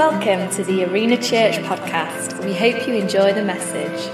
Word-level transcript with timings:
Welcome 0.00 0.48
to 0.52 0.64
the 0.64 0.84
Arena 0.84 1.18
Church 1.18 1.56
podcast. 1.56 2.42
We 2.42 2.54
hope 2.54 2.88
you 2.88 2.94
enjoy 2.94 3.34
the 3.34 3.42
message. 3.44 4.08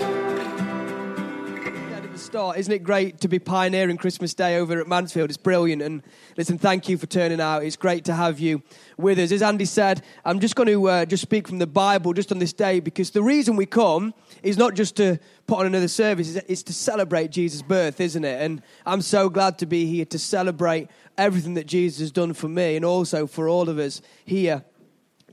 Isn't 2.56 2.72
it 2.72 2.82
great 2.82 3.20
to 3.20 3.28
be 3.28 3.38
pioneering 3.38 3.96
Christmas 3.96 4.34
Day 4.34 4.58
over 4.58 4.80
at 4.80 4.88
Mansfield? 4.88 5.30
It's 5.30 5.36
brilliant. 5.36 5.82
And 5.82 6.02
listen, 6.36 6.58
thank 6.58 6.88
you 6.88 6.98
for 6.98 7.06
turning 7.06 7.40
out. 7.40 7.62
It's 7.62 7.76
great 7.76 8.04
to 8.06 8.14
have 8.14 8.40
you 8.40 8.64
with 8.96 9.20
us. 9.20 9.30
As 9.30 9.42
Andy 9.42 9.64
said, 9.64 10.02
I'm 10.24 10.40
just 10.40 10.56
going 10.56 10.66
to 10.66 10.88
uh, 10.88 11.04
just 11.04 11.22
speak 11.22 11.46
from 11.46 11.60
the 11.60 11.68
Bible 11.68 12.12
just 12.12 12.32
on 12.32 12.40
this 12.40 12.52
day 12.52 12.80
because 12.80 13.10
the 13.10 13.22
reason 13.22 13.54
we 13.54 13.64
come 13.64 14.12
is 14.42 14.58
not 14.58 14.74
just 14.74 14.96
to 14.96 15.20
put 15.46 15.60
on 15.60 15.66
another 15.66 15.86
service, 15.86 16.34
it's 16.34 16.64
to 16.64 16.72
celebrate 16.72 17.30
Jesus' 17.30 17.62
birth, 17.62 18.00
isn't 18.00 18.24
it? 18.24 18.42
And 18.42 18.60
I'm 18.84 19.02
so 19.02 19.28
glad 19.28 19.56
to 19.58 19.66
be 19.66 19.86
here 19.86 20.04
to 20.06 20.18
celebrate 20.18 20.88
everything 21.16 21.54
that 21.54 21.68
Jesus 21.68 22.00
has 22.00 22.10
done 22.10 22.34
for 22.34 22.48
me 22.48 22.74
and 22.74 22.84
also 22.84 23.28
for 23.28 23.48
all 23.48 23.68
of 23.68 23.78
us 23.78 24.02
here 24.24 24.64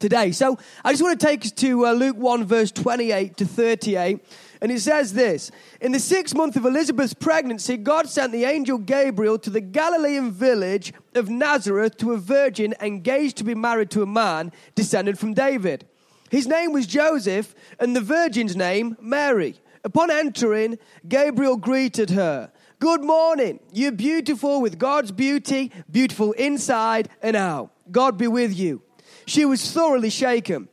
today. 0.03 0.33
So 0.33 0.59
I 0.83 0.91
just 0.91 1.01
want 1.01 1.17
to 1.17 1.25
take 1.25 1.45
us 1.45 1.51
to 1.53 1.85
uh, 1.85 1.93
Luke 1.93 2.17
1, 2.17 2.43
verse 2.43 2.73
28 2.73 3.37
to 3.37 3.45
38. 3.45 4.19
And 4.59 4.69
it 4.69 4.81
says 4.81 5.13
this 5.13 5.49
In 5.79 5.93
the 5.93 5.99
sixth 5.99 6.35
month 6.35 6.57
of 6.57 6.65
Elizabeth's 6.65 7.13
pregnancy, 7.13 7.77
God 7.77 8.09
sent 8.09 8.33
the 8.33 8.43
angel 8.43 8.77
Gabriel 8.77 9.39
to 9.39 9.49
the 9.49 9.61
Galilean 9.61 10.29
village 10.29 10.91
of 11.15 11.29
Nazareth 11.29 11.95
to 11.97 12.11
a 12.11 12.17
virgin 12.17 12.75
engaged 12.81 13.37
to 13.37 13.45
be 13.45 13.55
married 13.55 13.91
to 13.91 14.01
a 14.01 14.05
man 14.05 14.51
descended 14.75 15.17
from 15.17 15.33
David. 15.33 15.87
His 16.29 16.47
name 16.47 16.73
was 16.73 16.85
Joseph, 16.85 17.55
and 17.79 17.95
the 17.95 18.01
virgin's 18.01 18.57
name, 18.57 18.97
Mary. 18.99 19.55
Upon 19.85 20.11
entering, 20.11 20.79
Gabriel 21.07 21.55
greeted 21.55 22.09
her. 22.09 22.51
Good 22.79 23.05
morning. 23.05 23.61
You're 23.71 23.93
beautiful 23.93 24.59
with 24.59 24.77
God's 24.77 25.13
beauty, 25.13 25.71
beautiful 25.89 26.33
inside 26.33 27.07
and 27.21 27.37
out. 27.37 27.71
God 27.89 28.17
be 28.17 28.27
with 28.27 28.53
you. 28.53 28.81
She 29.25 29.45
was 29.45 29.71
thoroughly 29.71 30.09
shaken, 30.09 30.67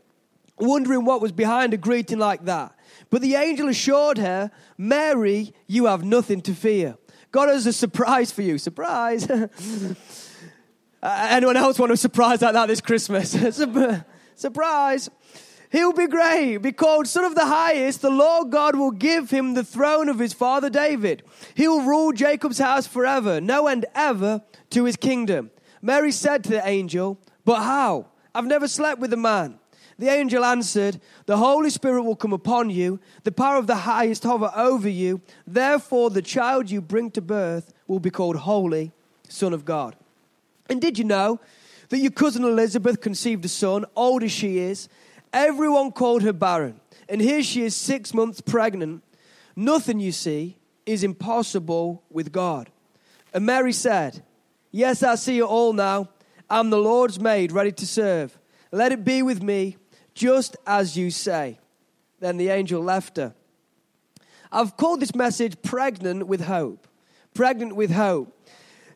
wondering 0.59 1.05
what 1.05 1.21
was 1.21 1.33
behind 1.33 1.75
a 1.75 1.77
greeting 1.77 2.19
like 2.19 2.45
that. 2.45 2.75
But 3.11 3.23
the 3.23 3.35
angel 3.35 3.69
assured 3.69 4.19
her, 4.19 4.51
Mary, 4.79 5.53
you 5.67 5.87
have 5.87 6.05
nothing 6.05 6.41
to 6.43 6.55
fear. 6.55 6.97
God 7.33 7.49
has 7.49 7.67
a 7.67 7.73
surprise 7.73 8.33
for 8.33 8.43
you. 8.43 8.59
Surprise. 8.59 9.29
Anyone 11.03 11.57
else 11.57 11.79
want 11.79 11.93
a 11.93 11.97
surprise 11.97 12.43
like 12.43 12.53
that 12.53 12.67
this 12.67 12.81
Christmas? 12.81 13.31
surprise. 14.35 15.11
He'll 15.71 15.93
be 15.93 16.09
great. 16.09 16.59
Be 16.59 16.73
called 16.73 17.07
Son 17.07 17.25
of 17.25 17.37
the 17.37 17.47
Highest. 17.47 18.03
The 18.03 18.11
Lord 18.11 18.51
God 18.51 18.75
will 18.75 18.91
give 18.91 19.31
him 19.31 19.55
the 19.55 19.63
throne 19.65 20.09
of 20.09 20.19
his 20.19 20.33
father 20.33 20.69
David. 20.69 21.23
He 21.55 21.69
will 21.69 21.83
rule 21.83 22.13
Jacob's 22.13 22.59
house 22.59 22.89
forever, 22.89 23.41
no 23.41 23.69
end 23.69 23.87
ever 23.95 24.43
to 24.71 24.85
his 24.85 24.97
kingdom. 24.97 25.51
Mary 25.81 26.11
said 26.11 26.43
to 26.45 26.51
the 26.51 26.67
angel, 26.67 27.21
But 27.45 27.63
how? 27.63 28.10
I've 28.35 28.47
never 28.47 28.69
slept 28.69 29.01
with 29.01 29.13
a 29.13 29.17
man. 29.17 29.59
The 29.99 30.09
angel 30.09 30.45
answered, 30.45 30.99
The 31.27 31.37
Holy 31.37 31.69
Spirit 31.69 32.05
will 32.05 32.17
come 32.17 32.33
upon 32.33 32.71
you, 32.71 33.01
the 33.25 33.33
power 33.33 33.57
of 33.57 33.67
the 33.67 33.77
highest 33.77 34.23
hover 34.23 34.51
over 34.57 34.89
you. 34.89 35.21
Therefore, 35.47 36.09
the 36.09 36.23
child 36.23 36.71
you 36.71 36.81
bring 36.81 37.11
to 37.11 37.21
birth 37.21 37.75
will 37.87 38.01
be 38.01 38.11
called 38.11 38.37
Holy, 38.37 38.93
Son 39.29 39.53
of 39.53 39.65
God. 39.67 39.97
And 40.71 40.81
did 40.81 40.99
you 40.99 41.05
know 41.05 41.39
that 41.91 41.99
your 41.99 42.13
cousin 42.13 42.45
Elizabeth 42.45 43.01
conceived 43.01 43.45
a 43.45 43.49
son, 43.49 43.85
old 43.95 44.23
as 44.23 44.33
she 44.33 44.59
is? 44.59 44.89
Everyone 45.33 45.93
called 45.93 46.23
her 46.23 46.33
barren. 46.33 46.81
And 47.09 47.21
here 47.21 47.43
she 47.43 47.65
is, 47.65 47.77
six 47.77 48.15
months 48.15 48.41
pregnant. 48.41 49.03
Nothing, 49.55 50.01
you 50.01 50.13
see, 50.13 50.57
is 50.87 51.05
impossible 51.05 52.03
with 52.09 52.33
God. 52.33 52.71
And 53.35 53.45
Mary 53.45 53.73
said, 53.73 54.23
Yes, 54.71 55.03
I 55.03 55.17
see 55.17 55.39
it 55.39 55.43
all 55.43 55.73
now. 55.73 56.09
I'm 56.51 56.71
the 56.71 56.79
Lord's 56.79 57.21
maid, 57.21 57.53
ready 57.53 57.71
to 57.71 57.87
serve. 57.87 58.37
Let 58.73 58.91
it 58.91 59.05
be 59.05 59.23
with 59.23 59.41
me, 59.41 59.77
just 60.15 60.57
as 60.67 60.97
you 60.97 61.13
say. 61.13 61.61
Then 62.19 62.39
the 62.39 62.49
angel 62.49 62.83
left 62.83 63.17
her. 63.19 63.35
I've 64.51 64.77
called 64.77 64.99
this 64.99 65.15
message 65.15 65.63
Pregnant 65.63 66.27
with 66.27 66.43
Hope. 66.43 66.89
Pregnant 67.35 67.77
with 67.77 67.93
Hope. 67.93 68.37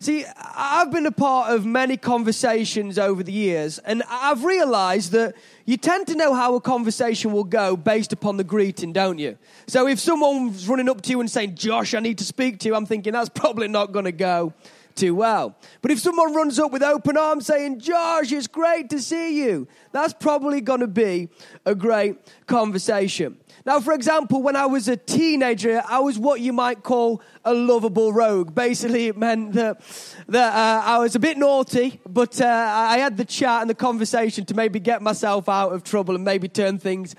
See, 0.00 0.24
I've 0.36 0.90
been 0.90 1.06
a 1.06 1.12
part 1.12 1.52
of 1.52 1.64
many 1.64 1.96
conversations 1.96 2.98
over 2.98 3.22
the 3.22 3.32
years, 3.32 3.78
and 3.78 4.02
I've 4.10 4.44
realized 4.44 5.12
that 5.12 5.36
you 5.64 5.76
tend 5.76 6.08
to 6.08 6.16
know 6.16 6.34
how 6.34 6.56
a 6.56 6.60
conversation 6.60 7.32
will 7.32 7.44
go 7.44 7.76
based 7.76 8.12
upon 8.12 8.36
the 8.36 8.44
greeting, 8.44 8.92
don't 8.92 9.18
you? 9.18 9.38
So 9.68 9.86
if 9.86 10.00
someone's 10.00 10.68
running 10.68 10.88
up 10.88 11.00
to 11.02 11.10
you 11.10 11.20
and 11.20 11.30
saying, 11.30 11.54
Josh, 11.54 11.94
I 11.94 12.00
need 12.00 12.18
to 12.18 12.24
speak 12.24 12.58
to 12.60 12.68
you, 12.68 12.74
I'm 12.74 12.84
thinking 12.84 13.12
that's 13.12 13.28
probably 13.28 13.68
not 13.68 13.92
going 13.92 14.04
to 14.06 14.12
go 14.12 14.52
too 14.94 15.14
well. 15.14 15.56
But 15.82 15.90
if 15.90 15.98
someone 15.98 16.34
runs 16.34 16.58
up 16.58 16.72
with 16.72 16.82
open 16.82 17.16
arms 17.16 17.46
saying, 17.46 17.80
Josh, 17.80 18.32
it's 18.32 18.46
great 18.46 18.90
to 18.90 19.00
see 19.00 19.44
you, 19.44 19.68
that's 19.92 20.12
probably 20.12 20.60
going 20.60 20.80
to 20.80 20.86
be 20.86 21.28
a 21.64 21.74
great 21.74 22.16
conversation. 22.46 23.38
Now, 23.66 23.80
for 23.80 23.94
example, 23.94 24.42
when 24.42 24.56
I 24.56 24.66
was 24.66 24.88
a 24.88 24.96
teenager, 24.96 25.82
I 25.88 26.00
was 26.00 26.18
what 26.18 26.40
you 26.40 26.52
might 26.52 26.82
call 26.82 27.22
a 27.44 27.54
lovable 27.54 28.12
rogue. 28.12 28.54
Basically, 28.54 29.06
it 29.06 29.16
meant 29.16 29.54
that, 29.54 29.80
that 30.28 30.54
uh, 30.54 30.82
I 30.84 30.98
was 30.98 31.14
a 31.14 31.20
bit 31.20 31.38
naughty, 31.38 32.00
but 32.06 32.40
uh, 32.40 32.46
I 32.46 32.98
had 32.98 33.16
the 33.16 33.24
chat 33.24 33.62
and 33.62 33.70
the 33.70 33.74
conversation 33.74 34.44
to 34.46 34.54
maybe 34.54 34.80
get 34.80 35.00
myself 35.00 35.48
out 35.48 35.72
of 35.72 35.82
trouble 35.82 36.14
and 36.14 36.24
maybe 36.24 36.48
turn 36.48 36.78
things 36.78 37.14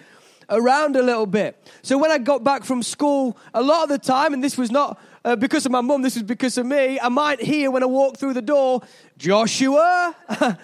around 0.49 0.95
a 0.95 1.01
little 1.01 1.25
bit. 1.25 1.57
So 1.81 1.97
when 1.97 2.11
I 2.11 2.19
got 2.19 2.43
back 2.43 2.63
from 2.63 2.83
school, 2.83 3.37
a 3.53 3.61
lot 3.61 3.83
of 3.83 3.89
the 3.89 3.97
time, 3.97 4.33
and 4.33 4.43
this 4.43 4.57
was 4.57 4.71
not 4.71 4.99
uh, 5.25 5.35
because 5.35 5.65
of 5.65 5.71
my 5.71 5.81
mum, 5.81 6.03
this 6.03 6.13
was 6.13 6.23
because 6.23 6.55
of 6.59 6.67
me, 6.67 6.99
I 6.99 7.09
might 7.09 7.41
hear 7.41 7.71
when 7.71 7.81
I 7.81 7.87
walk 7.87 8.17
through 8.17 8.35
the 8.35 8.43
door, 8.43 8.83
Joshua. 9.17 10.15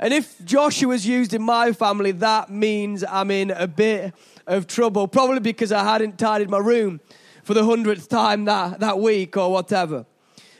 and 0.00 0.12
if 0.12 0.44
Joshua's 0.44 1.06
used 1.06 1.32
in 1.32 1.42
my 1.42 1.72
family, 1.72 2.10
that 2.10 2.50
means 2.50 3.04
I'm 3.08 3.30
in 3.30 3.52
a 3.52 3.68
bit 3.68 4.12
of 4.48 4.66
trouble, 4.66 5.06
probably 5.06 5.38
because 5.38 5.70
I 5.70 5.84
hadn't 5.84 6.18
tidied 6.18 6.50
my 6.50 6.58
room 6.58 7.00
for 7.44 7.54
the 7.54 7.64
hundredth 7.64 8.08
time 8.08 8.44
that, 8.46 8.80
that 8.80 8.98
week 8.98 9.36
or 9.36 9.52
whatever. 9.52 10.04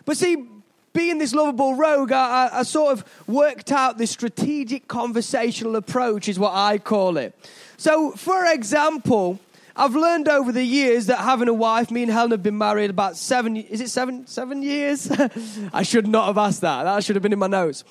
But 0.05 0.17
see, 0.17 0.47
being 0.93 1.19
this 1.19 1.35
lovable 1.35 1.75
rogue, 1.75 2.13
I, 2.13 2.47
I, 2.47 2.61
I, 2.61 2.63
sort 2.63 2.93
of 2.93 3.05
worked 3.27 3.73
out 3.73 3.99
this 3.99 4.13
strategic 4.13 4.87
conversational 4.87 5.75
approach, 5.75 6.29
is 6.29 6.39
what 6.39 6.53
I 6.55 6.79
call 6.79 7.17
it. 7.17 7.35
So, 7.77 8.13
for 8.13 8.47
example, 8.47 9.41
I've 9.75 9.95
learned 9.95 10.29
over 10.29 10.53
the 10.53 10.65
years 10.65 11.07
that 11.07 11.19
having 11.19 11.49
a 11.49 11.55
wife, 11.55 11.91
me 11.91 12.03
and 12.03 12.13
Helen 12.13 12.33
have 12.33 12.43
been 12.43 12.59
married 12.59 12.91
about 12.91 13.17
seven, 13.17 13.57
is 13.57 13.81
it 13.81 13.89
seven, 13.89 14.27
seven 14.27 14.63
years? 14.63 15.11
I 15.73 15.83
should 15.83 16.07
not 16.07 16.27
have 16.27 16.39
asked 16.39 16.61
that. 16.61 16.85
That 16.85 17.03
should 17.03 17.17
have 17.17 17.23
been 17.23 17.33
in 17.33 17.39
my 17.39 17.47
notes. 17.47 17.85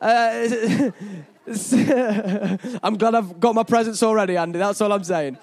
Uh, 0.00 0.90
I'm 2.82 2.96
glad 2.96 3.14
I've 3.14 3.40
got 3.40 3.54
my 3.54 3.64
presents 3.64 4.02
already, 4.02 4.36
Andy. 4.36 4.58
That's 4.58 4.80
all 4.80 4.92
I'm 4.92 5.04
saying. 5.04 5.38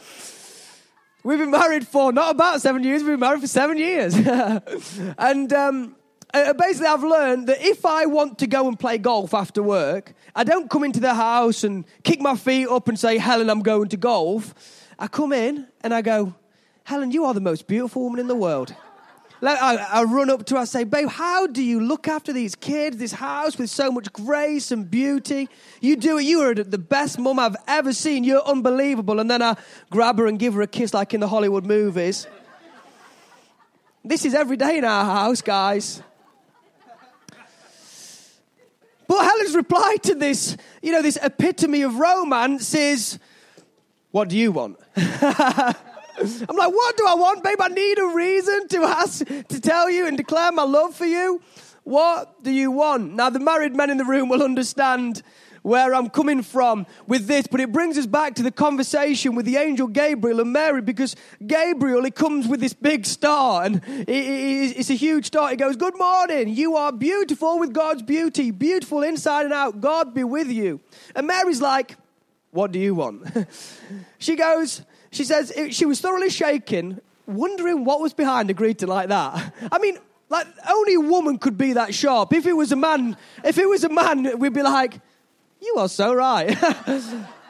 We've 1.23 1.37
been 1.37 1.51
married 1.51 1.85
for 1.85 2.11
not 2.11 2.31
about 2.31 2.61
seven 2.61 2.83
years, 2.83 3.03
we've 3.03 3.11
been 3.11 3.19
married 3.19 3.41
for 3.41 3.47
seven 3.47 3.77
years. 3.77 4.15
and 5.17 5.53
um, 5.53 5.95
uh, 6.33 6.53
basically, 6.53 6.87
I've 6.87 7.03
learned 7.03 7.47
that 7.47 7.61
if 7.61 7.85
I 7.85 8.05
want 8.05 8.39
to 8.39 8.47
go 8.47 8.67
and 8.67 8.79
play 8.79 8.97
golf 8.97 9.33
after 9.33 9.61
work, 9.61 10.13
I 10.35 10.43
don't 10.43 10.69
come 10.69 10.83
into 10.83 10.99
the 10.99 11.13
house 11.13 11.63
and 11.63 11.85
kick 12.03 12.21
my 12.21 12.35
feet 12.35 12.67
up 12.67 12.87
and 12.87 12.97
say, 12.97 13.17
Helen, 13.17 13.49
I'm 13.49 13.61
going 13.61 13.89
to 13.89 13.97
golf. 13.97 14.55
I 15.01 15.07
come 15.07 15.33
in 15.33 15.67
and 15.81 15.95
I 15.95 16.03
go, 16.03 16.35
Helen, 16.83 17.09
you 17.09 17.25
are 17.25 17.33
the 17.33 17.41
most 17.41 17.65
beautiful 17.65 18.03
woman 18.03 18.19
in 18.19 18.27
the 18.27 18.35
world. 18.35 18.75
I, 19.41 20.03
run 20.03 20.29
up 20.29 20.45
to 20.45 20.55
her, 20.55 20.61
I 20.61 20.65
say, 20.65 20.83
Babe, 20.83 21.07
how 21.07 21.47
do 21.47 21.63
you 21.63 21.79
look 21.79 22.07
after 22.07 22.31
these 22.31 22.53
kids, 22.53 22.97
this 22.97 23.11
house 23.11 23.57
with 23.57 23.71
so 23.71 23.91
much 23.91 24.13
grace 24.13 24.71
and 24.71 24.89
beauty? 24.89 25.49
You 25.81 25.95
do 25.95 26.19
it. 26.19 26.25
You 26.25 26.41
are 26.41 26.53
the 26.53 26.77
best 26.77 27.17
mum 27.17 27.39
I've 27.39 27.55
ever 27.67 27.93
seen. 27.93 28.23
You're 28.23 28.47
unbelievable. 28.47 29.19
And 29.19 29.31
then 29.31 29.41
I 29.41 29.57
grab 29.89 30.19
her 30.19 30.27
and 30.27 30.37
give 30.37 30.53
her 30.53 30.61
a 30.61 30.67
kiss 30.67 30.93
like 30.93 31.15
in 31.15 31.19
the 31.19 31.27
Hollywood 31.27 31.65
movies. 31.65 32.27
This 34.05 34.23
is 34.23 34.35
every 34.35 34.57
day 34.57 34.77
in 34.77 34.85
our 34.85 35.03
house, 35.03 35.41
guys. 35.41 36.03
But 39.07 39.25
Helen's 39.25 39.55
reply 39.55 39.95
to 40.03 40.13
this, 40.13 40.55
you 40.83 40.91
know, 40.91 41.01
this 41.01 41.17
epitome 41.21 41.81
of 41.81 41.95
romance 41.95 42.75
is, 42.75 43.17
What 44.11 44.27
do 44.27 44.37
you 44.37 44.51
want? 44.51 44.77
I'm 44.97 46.55
like, 46.55 46.73
what 46.73 46.97
do 46.97 47.05
I 47.07 47.15
want, 47.15 47.43
babe? 47.43 47.61
I 47.61 47.69
need 47.69 47.97
a 47.97 48.07
reason 48.07 48.67
to 48.69 48.83
ask, 48.83 49.25
to 49.25 49.61
tell 49.61 49.89
you 49.89 50.07
and 50.07 50.17
declare 50.17 50.51
my 50.51 50.63
love 50.63 50.95
for 50.95 51.05
you. 51.05 51.41
What 51.83 52.43
do 52.43 52.51
you 52.51 52.71
want? 52.71 53.13
Now, 53.13 53.29
the 53.29 53.39
married 53.39 53.75
men 53.75 53.89
in 53.89 53.97
the 53.97 54.05
room 54.05 54.29
will 54.29 54.43
understand 54.43 55.23
where 55.63 55.93
I'm 55.93 56.09
coming 56.09 56.41
from 56.41 56.87
with 57.07 57.27
this, 57.27 57.47
but 57.47 57.59
it 57.59 57.71
brings 57.71 57.97
us 57.97 58.05
back 58.05 58.35
to 58.35 58.43
the 58.43 58.51
conversation 58.51 59.35
with 59.35 59.45
the 59.45 59.57
angel 59.57 59.87
Gabriel 59.87 60.41
and 60.41 60.51
Mary 60.51 60.81
because 60.81 61.15
Gabriel, 61.45 62.03
he 62.03 62.11
comes 62.11 62.47
with 62.47 62.59
this 62.59 62.73
big 62.73 63.05
star 63.05 63.63
and 63.63 63.81
it's 64.07 64.89
a 64.89 64.95
huge 64.95 65.27
star. 65.27 65.49
He 65.49 65.55
goes, 65.55 65.75
Good 65.75 65.97
morning. 65.97 66.49
You 66.49 66.75
are 66.77 66.91
beautiful 66.91 67.59
with 67.59 67.73
God's 67.73 68.01
beauty, 68.01 68.51
beautiful 68.51 69.03
inside 69.03 69.45
and 69.45 69.53
out. 69.53 69.81
God 69.81 70.13
be 70.13 70.23
with 70.23 70.49
you. 70.49 70.81
And 71.15 71.27
Mary's 71.27 71.61
like, 71.61 71.95
What 72.51 72.71
do 72.71 72.79
you 72.79 72.95
want? 72.95 73.27
she 74.19 74.35
goes, 74.35 74.81
she 75.11 75.23
says 75.23 75.53
she 75.71 75.85
was 75.85 76.01
thoroughly 76.01 76.29
shaken, 76.29 77.01
wondering 77.25 77.85
what 77.85 78.01
was 78.01 78.13
behind 78.13 78.49
a 78.49 78.53
greeting 78.53 78.89
like 78.89 79.09
that. 79.09 79.53
I 79.71 79.79
mean, 79.79 79.97
like 80.29 80.47
only 80.69 80.95
a 80.95 80.99
woman 80.99 81.37
could 81.37 81.57
be 81.57 81.73
that 81.73 81.93
sharp. 81.93 82.33
If 82.33 82.45
it 82.45 82.53
was 82.53 82.71
a 82.71 82.75
man, 82.75 83.17
if 83.43 83.57
it 83.57 83.67
was 83.67 83.83
a 83.83 83.89
man, 83.89 84.39
we'd 84.39 84.53
be 84.53 84.63
like, 84.63 84.99
"You 85.61 85.75
are 85.79 85.89
so 85.89 86.13
right." 86.13 86.57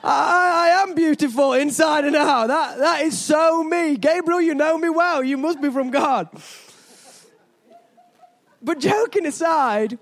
I, 0.03 0.73
I, 0.73 0.81
am 0.81 0.95
beautiful 0.95 1.53
inside 1.53 2.05
and 2.05 2.15
out. 2.15 2.47
That, 2.47 2.79
that 2.79 3.01
is 3.03 3.19
so 3.19 3.63
me. 3.63 3.97
Gabriel, 3.97 4.41
you 4.41 4.55
know 4.55 4.75
me 4.75 4.89
well. 4.89 5.23
You 5.23 5.37
must 5.37 5.61
be 5.61 5.69
from 5.69 5.91
God. 5.91 6.27
But 8.63 8.79
joking 8.79 9.27
aside, 9.27 9.99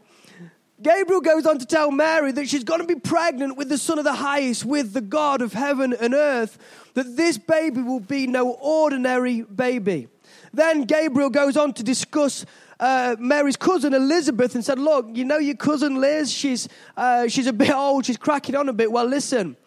Gabriel 0.82 1.22
goes 1.22 1.46
on 1.46 1.60
to 1.60 1.66
tell 1.66 1.92
Mary 1.92 2.32
that 2.32 2.48
she's 2.48 2.64
going 2.64 2.80
to 2.80 2.88
be 2.88 2.96
pregnant 2.96 3.58
with 3.58 3.68
the 3.68 3.78
Son 3.78 3.98
of 3.98 4.06
the 4.06 4.14
Highest, 4.14 4.64
with 4.64 4.94
the 4.94 5.02
God 5.02 5.42
of 5.42 5.52
heaven 5.52 5.94
and 5.94 6.14
earth, 6.14 6.58
that 6.94 7.18
this 7.18 7.38
baby 7.38 7.82
will 7.82 8.00
be 8.00 8.28
no 8.28 8.52
ordinary 8.52 9.42
baby. 9.42 10.08
Then 10.54 10.84
Gabriel 10.84 11.30
goes 11.30 11.58
on 11.58 11.74
to 11.74 11.84
discuss 11.84 12.46
uh, 12.80 13.18
Mary's 13.20 13.58
cousin 13.58 13.94
Elizabeth 13.94 14.56
and 14.56 14.64
said, 14.64 14.80
Look, 14.80 15.08
you 15.14 15.26
know 15.26 15.38
your 15.38 15.56
cousin 15.56 16.00
Liz, 16.00 16.32
she's, 16.32 16.70
uh, 16.96 17.28
she's 17.28 17.48
a 17.48 17.54
bit 17.54 17.72
old, 17.72 18.06
she's 18.06 18.18
cracking 18.18 18.56
on 18.56 18.70
a 18.70 18.74
bit. 18.74 18.90
Well, 18.90 19.06
listen, 19.06 19.58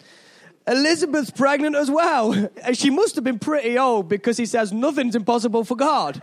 Elizabeth's 0.67 1.31
pregnant 1.31 1.77
as 1.77 1.91
well. 1.91 2.33
And 2.65 2.79
she 2.79 2.91
must 2.91 3.17
have 3.17 3.25
been 3.25 3.39
pretty 3.39 3.77
old 3.77 4.09
because 4.09 4.37
he 4.37 4.47
says 4.47 4.73
nothing's 4.73 5.15
impossible 5.15 5.65
for 5.65 5.77
God. 5.77 6.23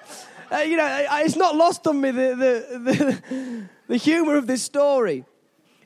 Uh, 0.51 0.57
you 0.57 0.77
know, 0.77 1.05
it's 1.19 1.35
not 1.35 1.55
lost 1.55 1.85
on 1.87 2.01
me 2.01 2.11
the, 2.11 2.35
the, 2.35 2.79
the, 2.79 3.69
the 3.87 3.97
humor 3.97 4.35
of 4.35 4.47
this 4.47 4.63
story. 4.63 5.25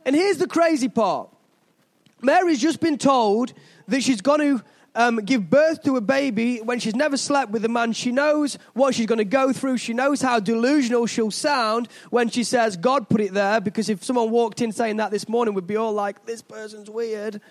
And 0.05 0.15
here's 0.15 0.37
the 0.37 0.47
crazy 0.47 0.89
part 0.89 1.29
Mary's 2.21 2.61
just 2.61 2.79
been 2.79 2.97
told 2.97 3.53
that 3.87 4.01
she's 4.03 4.21
going 4.21 4.39
to 4.39 4.63
um, 4.95 5.17
give 5.17 5.49
birth 5.49 5.83
to 5.83 5.97
a 5.97 6.01
baby 6.01 6.59
when 6.59 6.79
she's 6.79 6.95
never 6.95 7.17
slept 7.17 7.51
with 7.51 7.65
a 7.65 7.67
man. 7.67 7.93
She 7.93 8.11
knows 8.11 8.57
what 8.73 8.95
she's 8.95 9.07
going 9.07 9.17
to 9.17 9.25
go 9.25 9.51
through. 9.51 9.77
She 9.77 9.93
knows 9.93 10.21
how 10.21 10.39
delusional 10.39 11.07
she'll 11.07 11.31
sound 11.31 11.89
when 12.09 12.29
she 12.29 12.43
says, 12.43 12.77
God 12.77 13.09
put 13.09 13.19
it 13.21 13.33
there, 13.33 13.59
because 13.59 13.89
if 13.89 14.03
someone 14.03 14.29
walked 14.29 14.61
in 14.61 14.71
saying 14.71 14.97
that 14.97 15.11
this 15.11 15.27
morning, 15.27 15.53
we'd 15.55 15.67
be 15.67 15.75
all 15.75 15.93
like, 15.93 16.25
this 16.25 16.41
person's 16.41 16.89
weird. 16.89 17.41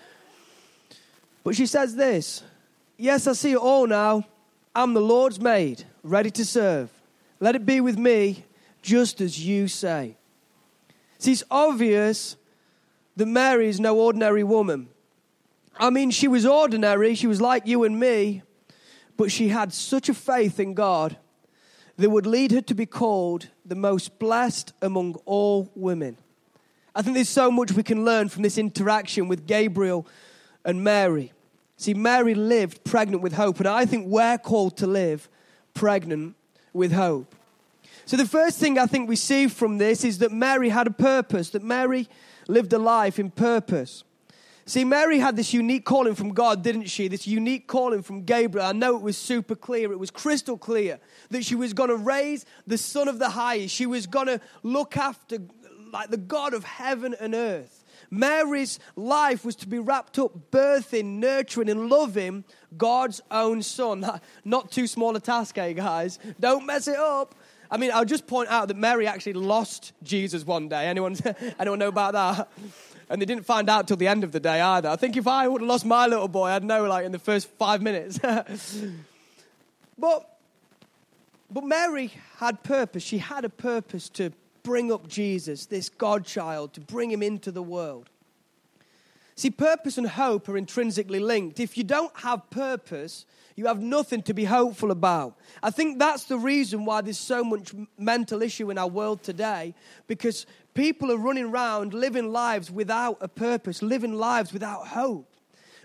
But 1.43 1.55
she 1.55 1.65
says 1.65 1.95
this 1.95 2.43
Yes, 2.97 3.27
I 3.27 3.33
see 3.33 3.51
it 3.51 3.57
all 3.57 3.87
now. 3.87 4.25
I'm 4.75 4.93
the 4.93 5.01
Lord's 5.01 5.39
maid, 5.39 5.83
ready 6.03 6.31
to 6.31 6.45
serve. 6.45 6.89
Let 7.43 7.55
it 7.55 7.65
be 7.65 7.81
with 7.81 7.97
me 7.97 8.45
just 8.81 9.19
as 9.19 9.45
you 9.45 9.67
say. 9.67 10.15
See, 11.17 11.33
it's 11.33 11.43
obvious 11.51 12.37
that 13.17 13.25
Mary 13.25 13.67
is 13.67 13.81
no 13.81 13.99
ordinary 13.99 14.45
woman. 14.45 14.87
I 15.77 15.89
mean, 15.89 16.09
she 16.09 16.29
was 16.29 16.45
ordinary, 16.45 17.15
she 17.15 17.27
was 17.27 17.41
like 17.41 17.67
you 17.67 17.83
and 17.83 17.99
me, 17.99 18.43
but 19.17 19.29
she 19.29 19.49
had 19.49 19.73
such 19.73 20.07
a 20.07 20.13
faith 20.13 20.57
in 20.57 20.73
God 20.73 21.17
that 21.97 22.09
would 22.09 22.25
lead 22.25 22.53
her 22.53 22.61
to 22.61 22.73
be 22.73 22.85
called 22.85 23.49
the 23.65 23.75
most 23.75 24.19
blessed 24.19 24.71
among 24.81 25.15
all 25.25 25.69
women. 25.75 26.15
I 26.95 27.01
think 27.01 27.15
there's 27.15 27.27
so 27.27 27.51
much 27.51 27.73
we 27.73 27.83
can 27.83 28.05
learn 28.05 28.29
from 28.29 28.43
this 28.43 28.57
interaction 28.57 29.27
with 29.27 29.45
Gabriel 29.45 30.07
and 30.63 30.81
Mary. 30.81 31.33
See, 31.75 31.93
Mary 31.93 32.35
lived 32.35 32.85
pregnant 32.85 33.21
with 33.21 33.33
hope, 33.33 33.59
and 33.59 33.67
I 33.67 33.83
think 33.85 34.07
we're 34.07 34.37
called 34.37 34.77
to 34.77 34.87
live 34.87 35.27
pregnant 35.73 36.37
with 36.73 36.91
hope. 36.91 37.35
So, 38.05 38.17
the 38.17 38.27
first 38.27 38.59
thing 38.59 38.77
I 38.77 38.85
think 38.85 39.07
we 39.07 39.15
see 39.15 39.47
from 39.47 39.77
this 39.77 40.03
is 40.03 40.17
that 40.17 40.31
Mary 40.31 40.69
had 40.69 40.87
a 40.87 40.91
purpose, 40.91 41.51
that 41.51 41.63
Mary 41.63 42.09
lived 42.47 42.73
a 42.73 42.79
life 42.79 43.19
in 43.19 43.31
purpose. 43.31 44.03
See, 44.65 44.85
Mary 44.85 45.19
had 45.19 45.35
this 45.35 45.53
unique 45.53 45.83
calling 45.83 46.15
from 46.15 46.33
God, 46.33 46.63
didn't 46.63 46.85
she? 46.85 47.09
This 47.09 47.27
unique 47.27 47.67
calling 47.67 48.01
from 48.01 48.23
Gabriel. 48.23 48.65
I 48.65 48.71
know 48.71 48.95
it 48.95 49.01
was 49.01 49.17
super 49.17 49.55
clear, 49.55 49.91
it 49.91 49.99
was 49.99 50.09
crystal 50.09 50.57
clear 50.57 50.99
that 51.31 51.43
she 51.43 51.55
was 51.55 51.73
going 51.73 51.89
to 51.89 51.97
raise 51.97 52.45
the 52.65 52.77
Son 52.77 53.07
of 53.07 53.19
the 53.19 53.29
Highest. 53.29 53.75
She 53.75 53.85
was 53.85 54.07
going 54.07 54.27
to 54.27 54.39
look 54.63 54.95
after, 54.95 55.39
like, 55.91 56.09
the 56.09 56.17
God 56.17 56.53
of 56.53 56.63
heaven 56.63 57.13
and 57.19 57.35
earth. 57.35 57.82
Mary's 58.13 58.79
life 58.95 59.43
was 59.43 59.55
to 59.57 59.67
be 59.67 59.79
wrapped 59.79 60.19
up, 60.19 60.51
birthing, 60.51 61.17
nurturing, 61.17 61.67
and 61.67 61.89
loving 61.89 62.43
God's 62.77 63.21
own 63.31 63.63
Son. 63.63 64.05
Not 64.45 64.71
too 64.71 64.85
small 64.85 65.15
a 65.15 65.19
task, 65.19 65.57
eh, 65.57 65.73
guys? 65.73 66.19
Don't 66.39 66.65
mess 66.65 66.87
it 66.87 66.97
up. 66.97 67.33
I 67.71 67.77
mean, 67.77 67.89
I'll 67.91 68.05
just 68.05 68.27
point 68.27 68.49
out 68.49 68.67
that 68.67 68.77
Mary 68.77 69.07
actually 69.07 69.33
lost 69.33 69.93
Jesus 70.03 70.45
one 70.45 70.69
day. 70.69 70.85
Anyone, 70.85 71.17
anyone 71.59 71.79
know 71.79 71.87
about 71.87 72.13
that? 72.13 72.49
And 73.09 73.19
they 73.19 73.25
didn't 73.25 73.47
find 73.47 73.67
out 73.67 73.87
till 73.87 73.97
the 73.97 74.07
end 74.07 74.23
of 74.23 74.31
the 74.31 74.39
day 74.39 74.61
either. 74.61 74.89
I 74.89 74.95
think 74.95 75.17
if 75.17 75.25
I 75.25 75.47
would 75.47 75.61
have 75.61 75.67
lost 75.67 75.83
my 75.83 76.05
little 76.05 76.27
boy, 76.27 76.49
I'd 76.49 76.63
know 76.63 76.85
like 76.85 77.05
in 77.05 77.11
the 77.11 77.19
first 77.19 77.49
five 77.57 77.81
minutes. 77.81 78.19
but, 79.97 80.37
but 81.49 81.63
Mary 81.63 82.11
had 82.37 82.61
purpose. 82.61 83.01
She 83.01 83.17
had 83.17 83.43
a 83.43 83.49
purpose 83.49 84.07
to 84.09 84.33
bring 84.63 84.91
up 84.91 85.07
Jesus, 85.07 85.65
this 85.65 85.89
God 85.89 86.25
child, 86.25 86.73
to 86.73 86.81
bring 86.81 87.11
him 87.11 87.21
into 87.21 87.51
the 87.51 87.63
world. 87.63 88.09
See, 89.35 89.49
purpose 89.49 89.97
and 89.97 90.07
hope 90.07 90.47
are 90.47 90.57
intrinsically 90.57 91.19
linked. 91.19 91.59
If 91.59 91.77
you 91.77 91.83
don't 91.83 92.15
have 92.19 92.49
purpose, 92.49 93.25
you 93.55 93.65
have 93.65 93.81
nothing 93.81 94.21
to 94.23 94.33
be 94.33 94.45
hopeful 94.45 94.91
about. 94.91 95.37
I 95.61 95.71
think 95.71 95.99
that's 95.99 96.25
the 96.25 96.37
reason 96.37 96.85
why 96.85 97.01
there's 97.01 97.19
so 97.19 97.43
much 97.43 97.73
mental 97.97 98.41
issue 98.41 98.69
in 98.69 98.77
our 98.77 98.87
world 98.87 99.23
today 99.23 99.73
because 100.07 100.45
people 100.73 101.11
are 101.11 101.17
running 101.17 101.45
around 101.45 101.93
living 101.93 102.31
lives 102.31 102.71
without 102.71 103.17
a 103.21 103.27
purpose, 103.27 103.81
living 103.81 104.13
lives 104.13 104.53
without 104.53 104.87
hope. 104.87 105.29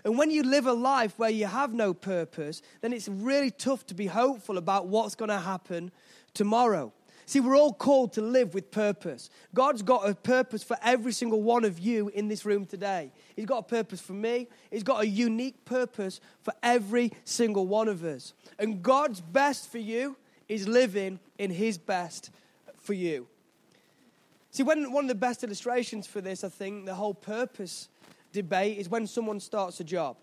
And 0.03 0.17
when 0.17 0.31
you 0.31 0.43
live 0.43 0.65
a 0.65 0.73
life 0.73 1.17
where 1.17 1.29
you 1.29 1.45
have 1.45 1.73
no 1.73 1.93
purpose, 1.93 2.61
then 2.81 2.93
it's 2.93 3.07
really 3.07 3.51
tough 3.51 3.85
to 3.87 3.93
be 3.93 4.05
hopeful 4.07 4.57
about 4.57 4.87
what's 4.87 5.15
going 5.15 5.29
to 5.29 5.39
happen 5.39 5.91
tomorrow. 6.33 6.93
See, 7.29 7.41
we're 7.41 7.55
all 7.55 7.73
called 7.73 8.13
to 8.13 8.23
live 8.23 8.55
with 8.55 8.71
purpose. 8.71 9.29
God's 9.53 9.83
got 9.83 10.09
a 10.09 10.15
purpose 10.15 10.63
for 10.63 10.75
every 10.81 11.11
single 11.11 11.43
one 11.43 11.63
of 11.63 11.77
you 11.77 12.09
in 12.15 12.27
this 12.27 12.43
room 12.43 12.65
today. 12.65 13.11
He's 13.35 13.45
got 13.45 13.59
a 13.59 13.61
purpose 13.61 14.01
for 14.01 14.13
me, 14.13 14.47
He's 14.71 14.81
got 14.81 15.03
a 15.03 15.07
unique 15.07 15.63
purpose 15.63 16.21
for 16.41 16.55
every 16.63 17.11
single 17.25 17.67
one 17.67 17.87
of 17.87 18.03
us. 18.03 18.33
And 18.57 18.81
God's 18.81 19.21
best 19.21 19.71
for 19.71 19.77
you 19.77 20.17
is 20.47 20.67
living 20.67 21.19
in 21.37 21.51
His 21.51 21.77
best 21.77 22.31
for 22.77 22.93
you. 22.93 23.27
See, 24.49 24.63
when, 24.63 24.91
one 24.91 25.03
of 25.03 25.09
the 25.09 25.13
best 25.13 25.43
illustrations 25.43 26.07
for 26.07 26.21
this, 26.21 26.43
I 26.43 26.49
think, 26.49 26.87
the 26.87 26.95
whole 26.95 27.13
purpose 27.13 27.89
debate 28.33 28.79
is 28.79 28.89
when 28.89 29.05
someone 29.05 29.39
starts 29.39 29.79
a 29.79 29.83
job 29.83 30.17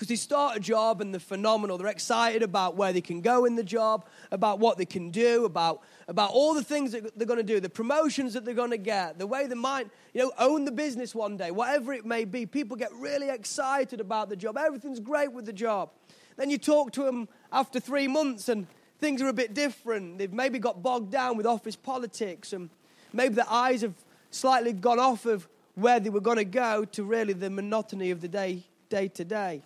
because 0.00 0.08
they 0.08 0.16
start 0.16 0.56
a 0.56 0.60
job 0.60 1.02
and 1.02 1.12
they're 1.12 1.20
phenomenal. 1.20 1.76
They're 1.76 1.88
excited 1.88 2.42
about 2.42 2.74
where 2.74 2.90
they 2.90 3.02
can 3.02 3.20
go 3.20 3.44
in 3.44 3.54
the 3.54 3.62
job, 3.62 4.06
about 4.30 4.58
what 4.58 4.78
they 4.78 4.86
can 4.86 5.10
do, 5.10 5.44
about, 5.44 5.82
about 6.08 6.30
all 6.30 6.54
the 6.54 6.64
things 6.64 6.92
that 6.92 7.18
they're 7.18 7.26
going 7.26 7.36
to 7.36 7.42
do, 7.42 7.60
the 7.60 7.68
promotions 7.68 8.32
that 8.32 8.46
they're 8.46 8.54
going 8.54 8.70
to 8.70 8.78
get, 8.78 9.18
the 9.18 9.26
way 9.26 9.46
they 9.46 9.54
might 9.54 9.90
you 10.14 10.22
know, 10.22 10.32
own 10.38 10.64
the 10.64 10.72
business 10.72 11.14
one 11.14 11.36
day, 11.36 11.50
whatever 11.50 11.92
it 11.92 12.06
may 12.06 12.24
be. 12.24 12.46
People 12.46 12.78
get 12.78 12.90
really 12.94 13.28
excited 13.28 14.00
about 14.00 14.30
the 14.30 14.36
job. 14.36 14.56
Everything's 14.56 15.00
great 15.00 15.30
with 15.32 15.44
the 15.44 15.52
job. 15.52 15.90
Then 16.38 16.48
you 16.48 16.56
talk 16.56 16.92
to 16.92 17.02
them 17.02 17.28
after 17.52 17.78
three 17.78 18.08
months 18.08 18.48
and 18.48 18.66
things 19.00 19.20
are 19.20 19.28
a 19.28 19.34
bit 19.34 19.52
different. 19.52 20.16
They've 20.16 20.32
maybe 20.32 20.58
got 20.58 20.82
bogged 20.82 21.12
down 21.12 21.36
with 21.36 21.44
office 21.44 21.76
politics 21.76 22.54
and 22.54 22.70
maybe 23.12 23.34
their 23.34 23.50
eyes 23.50 23.82
have 23.82 23.96
slightly 24.30 24.72
gone 24.72 24.98
off 24.98 25.26
of 25.26 25.46
where 25.74 26.00
they 26.00 26.08
were 26.08 26.22
going 26.22 26.38
to 26.38 26.46
go 26.46 26.86
to 26.86 27.04
really 27.04 27.34
the 27.34 27.50
monotony 27.50 28.10
of 28.10 28.22
the 28.22 28.28
day, 28.28 28.64
day 28.88 29.06
to 29.08 29.26
day 29.26 29.62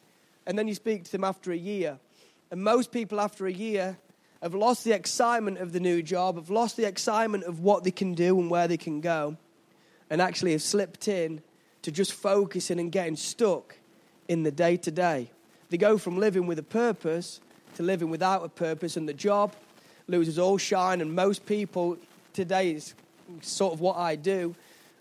and 0.46 0.58
then 0.58 0.68
you 0.68 0.74
speak 0.74 1.04
to 1.04 1.12
them 1.12 1.24
after 1.24 1.52
a 1.52 1.56
year. 1.56 1.98
And 2.50 2.62
most 2.62 2.92
people, 2.92 3.20
after 3.20 3.46
a 3.46 3.52
year, 3.52 3.98
have 4.42 4.54
lost 4.54 4.84
the 4.84 4.92
excitement 4.92 5.58
of 5.58 5.72
the 5.72 5.80
new 5.80 6.02
job, 6.02 6.36
have 6.36 6.50
lost 6.50 6.76
the 6.76 6.86
excitement 6.86 7.44
of 7.44 7.60
what 7.60 7.84
they 7.84 7.90
can 7.90 8.14
do 8.14 8.38
and 8.38 8.50
where 8.50 8.68
they 8.68 8.76
can 8.76 9.00
go, 9.00 9.36
and 10.10 10.20
actually 10.20 10.52
have 10.52 10.62
slipped 10.62 11.08
in 11.08 11.42
to 11.82 11.90
just 11.90 12.12
focusing 12.12 12.78
and 12.78 12.92
getting 12.92 13.16
stuck 13.16 13.76
in 14.28 14.42
the 14.42 14.50
day 14.50 14.76
to 14.76 14.90
day. 14.90 15.30
They 15.70 15.78
go 15.78 15.98
from 15.98 16.18
living 16.18 16.46
with 16.46 16.58
a 16.58 16.64
purpose 16.64 17.40
to 17.76 17.82
living 17.82 18.10
without 18.10 18.44
a 18.44 18.48
purpose, 18.48 18.96
and 18.96 19.08
the 19.08 19.14
job 19.14 19.54
loses 20.06 20.38
all 20.38 20.58
shine. 20.58 21.00
And 21.00 21.14
most 21.14 21.46
people 21.46 21.96
today 22.32 22.72
is 22.72 22.94
sort 23.40 23.72
of 23.72 23.80
what 23.80 23.96
I 23.96 24.16
do 24.16 24.54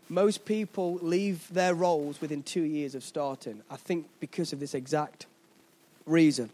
most 0.09 0.45
people 0.45 0.99
leave 1.01 1.51
their 1.51 1.73
roles 1.73 2.21
within 2.21 2.43
two 2.43 2.61
years 2.61 2.95
of 2.95 3.03
starting. 3.03 3.61
I 3.69 3.77
think 3.77 4.07
because 4.19 4.53
of 4.53 4.59
this 4.59 4.73
exact 4.73 5.25
reason. 6.05 6.49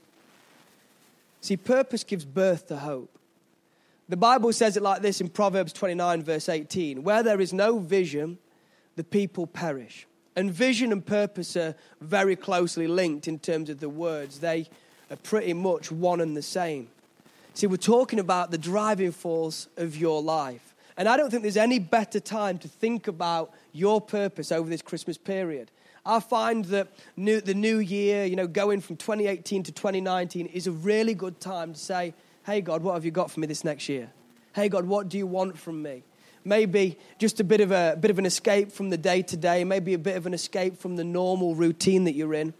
See, 1.41 1.57
purpose 1.57 2.03
gives 2.03 2.25
birth 2.25 2.67
to 2.67 2.77
hope. 2.77 3.17
The 4.09 4.17
Bible 4.17 4.51
says 4.53 4.75
it 4.75 4.83
like 4.83 5.01
this 5.01 5.21
in 5.21 5.29
Proverbs 5.29 5.71
29, 5.73 6.23
verse 6.23 6.49
18 6.49 7.03
Where 7.03 7.23
there 7.23 7.39
is 7.39 7.53
no 7.53 7.79
vision, 7.79 8.39
the 8.95 9.03
people 9.03 9.47
perish. 9.47 10.07
And 10.35 10.51
vision 10.51 10.91
and 10.91 11.05
purpose 11.05 11.55
are 11.57 11.75
very 12.01 12.35
closely 12.35 12.87
linked 12.87 13.27
in 13.27 13.39
terms 13.39 13.69
of 13.69 13.79
the 13.79 13.89
words, 13.89 14.39
they 14.39 14.67
are 15.11 15.17
pretty 15.17 15.53
much 15.53 15.91
one 15.91 16.21
and 16.21 16.35
the 16.35 16.41
same. 16.41 16.87
See, 17.53 17.67
we're 17.67 17.77
talking 17.77 18.19
about 18.19 18.51
the 18.51 18.57
driving 18.57 19.11
force 19.11 19.67
of 19.75 19.97
your 19.97 20.21
life. 20.21 20.75
And 20.95 21.07
I 21.07 21.17
don't 21.17 21.29
think 21.29 21.43
there's 21.43 21.57
any 21.57 21.79
better 21.79 22.19
time 22.19 22.57
to 22.59 22.67
think 22.67 23.07
about 23.07 23.51
your 23.73 24.01
purpose 24.01 24.51
over 24.51 24.69
this 24.69 24.81
Christmas 24.81 25.17
period. 25.17 25.71
I 26.05 26.19
find 26.19 26.65
that 26.65 26.87
new, 27.17 27.41
the 27.41 27.53
new 27.53 27.79
year, 27.79 28.25
you 28.25 28.35
know, 28.35 28.47
going 28.47 28.81
from 28.81 28.95
2018 28.97 29.63
to 29.63 29.71
2019 29.71 30.47
is 30.47 30.67
a 30.67 30.71
really 30.71 31.13
good 31.13 31.39
time 31.39 31.73
to 31.73 31.79
say, 31.79 32.13
hey, 32.45 32.61
God, 32.61 32.81
what 32.81 32.93
have 32.93 33.05
you 33.05 33.11
got 33.11 33.29
for 33.31 33.39
me 33.39 33.47
this 33.47 33.63
next 33.63 33.89
year? 33.89 34.09
Hey, 34.53 34.69
God, 34.69 34.85
what 34.85 35.09
do 35.09 35.17
you 35.17 35.27
want 35.27 35.57
from 35.57 35.81
me? 35.81 36.03
maybe 36.45 36.97
just 37.17 37.39
a 37.39 37.43
bit 37.43 37.61
of, 37.61 37.71
a, 37.71 37.97
bit 37.99 38.11
of 38.11 38.19
an 38.19 38.25
escape 38.25 38.71
from 38.71 38.89
the 38.89 38.97
day 38.97 39.21
to 39.21 39.37
day, 39.37 39.63
maybe 39.63 39.93
a 39.93 39.99
bit 39.99 40.17
of 40.17 40.25
an 40.25 40.33
escape 40.33 40.77
from 40.77 40.95
the 40.95 41.03
normal 41.03 41.55
routine 41.55 42.03
that 42.05 42.13
you're 42.13 42.33
in, 42.33 42.53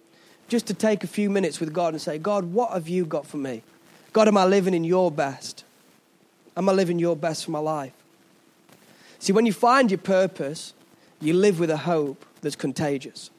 just 0.48 0.68
to 0.68 0.74
take 0.74 1.04
a 1.04 1.08
few 1.08 1.30
minutes 1.30 1.60
with 1.60 1.74
God 1.74 1.94
and 1.94 2.02
say, 2.02 2.18
God, 2.18 2.46
what 2.46 2.72
have 2.72 2.88
you 2.88 3.06
got 3.06 3.26
for 3.26 3.38
me? 3.38 3.64
God, 4.14 4.28
am 4.28 4.38
I 4.38 4.46
living 4.46 4.74
in 4.74 4.84
your 4.84 5.12
best? 5.12 5.64
Am 6.58 6.68
I 6.68 6.74
living 6.74 7.00
your 7.00 7.16
best 7.16 7.46
for 7.46 7.52
my 7.52 7.60
life? 7.60 7.94
See, 9.20 9.34
when 9.34 9.46
you 9.46 9.54
find 9.54 9.92
your 9.92 10.00
purpose, 10.00 10.74
you 11.22 11.34
live 11.34 11.60
with 11.60 11.70
a 11.70 11.78
hope 11.78 12.26
that's 12.42 12.56
contagious. 12.56 13.30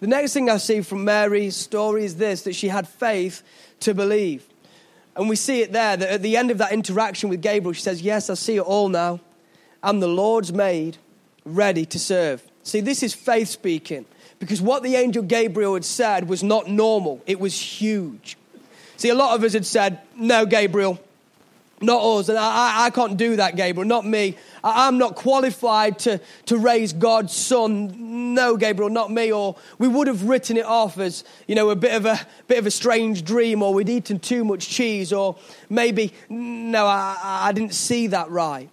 The 0.00 0.06
next 0.06 0.32
thing 0.32 0.48
I 0.48 0.58
see 0.58 0.80
from 0.82 1.04
Mary's 1.04 1.56
story 1.56 2.04
is 2.04 2.16
this 2.16 2.42
that 2.42 2.54
she 2.54 2.68
had 2.68 2.86
faith 2.86 3.42
to 3.80 3.94
believe. 3.94 4.46
And 5.16 5.28
we 5.28 5.34
see 5.34 5.62
it 5.62 5.72
there 5.72 5.96
that 5.96 6.08
at 6.08 6.22
the 6.22 6.36
end 6.36 6.52
of 6.52 6.58
that 6.58 6.70
interaction 6.70 7.28
with 7.28 7.42
Gabriel, 7.42 7.72
she 7.72 7.82
says, 7.82 8.00
Yes, 8.00 8.30
I 8.30 8.34
see 8.34 8.56
it 8.56 8.62
all 8.62 8.88
now. 8.88 9.20
I'm 9.82 10.00
the 10.00 10.08
Lord's 10.08 10.52
maid, 10.52 10.96
ready 11.44 11.84
to 11.86 11.98
serve. 11.98 12.42
See, 12.62 12.80
this 12.80 13.02
is 13.02 13.14
faith 13.14 13.48
speaking 13.48 14.06
because 14.38 14.62
what 14.62 14.82
the 14.82 14.94
angel 14.94 15.22
Gabriel 15.22 15.74
had 15.74 15.84
said 15.84 16.28
was 16.28 16.42
not 16.42 16.68
normal, 16.68 17.20
it 17.26 17.40
was 17.40 17.58
huge. 17.58 18.36
See, 18.96 19.08
a 19.08 19.14
lot 19.14 19.34
of 19.34 19.42
us 19.44 19.52
had 19.52 19.66
said, 19.66 20.00
No, 20.16 20.46
Gabriel, 20.46 21.00
not 21.80 22.02
us. 22.02 22.28
And 22.28 22.38
I, 22.38 22.86
I 22.86 22.90
can't 22.90 23.16
do 23.16 23.36
that, 23.36 23.56
Gabriel, 23.56 23.86
not 23.86 24.06
me. 24.06 24.36
I, 24.62 24.88
am 24.88 24.98
not 24.98 25.14
qualified 25.14 25.98
to, 26.00 26.20
to 26.46 26.58
raise 26.58 26.92
God's 26.92 27.34
son. 27.34 28.34
No, 28.34 28.56
Gabriel, 28.56 28.90
not 28.90 29.10
me. 29.10 29.32
Or 29.32 29.56
we 29.78 29.88
would 29.88 30.06
have 30.06 30.24
written 30.24 30.56
it 30.56 30.64
off 30.64 30.98
as, 30.98 31.24
you 31.46 31.54
know, 31.54 31.70
a 31.70 31.76
bit 31.76 31.94
of 31.94 32.06
a 32.06 32.20
bit 32.46 32.58
of 32.58 32.66
a 32.66 32.70
strange 32.70 33.24
dream, 33.24 33.62
or 33.62 33.72
we'd 33.74 33.88
eaten 33.88 34.18
too 34.18 34.44
much 34.44 34.68
cheese, 34.68 35.12
or 35.12 35.36
maybe, 35.68 36.12
no, 36.28 36.86
I, 36.86 37.16
I 37.48 37.52
didn't 37.52 37.74
see 37.74 38.08
that 38.08 38.30
right. 38.30 38.68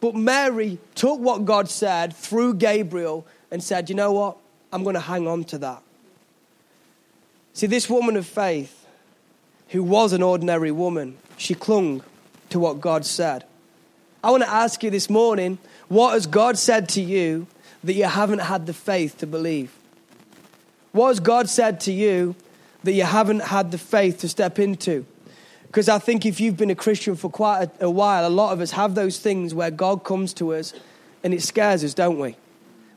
But 0.00 0.14
Mary 0.14 0.78
took 0.94 1.20
what 1.20 1.44
God 1.44 1.68
said 1.68 2.14
through 2.16 2.54
Gabriel 2.54 3.26
and 3.50 3.62
said, 3.62 3.88
you 3.88 3.94
know 3.94 4.12
what? 4.12 4.36
I'm 4.72 4.82
going 4.82 4.94
to 4.94 5.00
hang 5.00 5.26
on 5.26 5.44
to 5.44 5.58
that. 5.58 5.82
See, 7.52 7.66
this 7.66 7.90
woman 7.90 8.16
of 8.16 8.26
faith, 8.26 8.86
who 9.68 9.82
was 9.82 10.12
an 10.12 10.22
ordinary 10.22 10.70
woman, 10.70 11.18
she 11.36 11.54
clung 11.54 12.02
to 12.50 12.58
what 12.58 12.80
God 12.80 13.04
said. 13.04 13.44
I 14.22 14.30
want 14.30 14.42
to 14.42 14.50
ask 14.50 14.82
you 14.82 14.90
this 14.90 15.08
morning 15.08 15.58
what 15.88 16.12
has 16.12 16.26
God 16.26 16.58
said 16.58 16.88
to 16.90 17.00
you 17.00 17.46
that 17.82 17.94
you 17.94 18.04
haven't 18.04 18.40
had 18.40 18.66
the 18.66 18.72
faith 18.72 19.18
to 19.18 19.26
believe? 19.26 19.72
What 20.92 21.08
has 21.08 21.20
God 21.20 21.48
said 21.48 21.80
to 21.80 21.92
you 21.92 22.34
that 22.84 22.92
you 22.92 23.04
haven't 23.04 23.44
had 23.44 23.70
the 23.70 23.78
faith 23.78 24.18
to 24.20 24.28
step 24.28 24.58
into? 24.58 25.06
Because 25.66 25.88
I 25.88 25.98
think 25.98 26.26
if 26.26 26.40
you've 26.40 26.56
been 26.56 26.70
a 26.70 26.74
Christian 26.74 27.14
for 27.14 27.30
quite 27.30 27.70
a, 27.80 27.86
a, 27.86 27.90
while, 27.90 28.26
a 28.26 28.28
lot 28.28 28.52
of 28.52 28.60
us 28.60 28.72
have 28.72 28.94
those 28.94 29.18
things 29.18 29.54
where 29.54 29.70
God 29.70 30.04
comes 30.04 30.34
to 30.34 30.52
us 30.52 30.74
and 31.22 31.32
it 31.32 31.42
scares 31.42 31.84
us, 31.84 31.94
don't 31.94 32.18
we? 32.18 32.36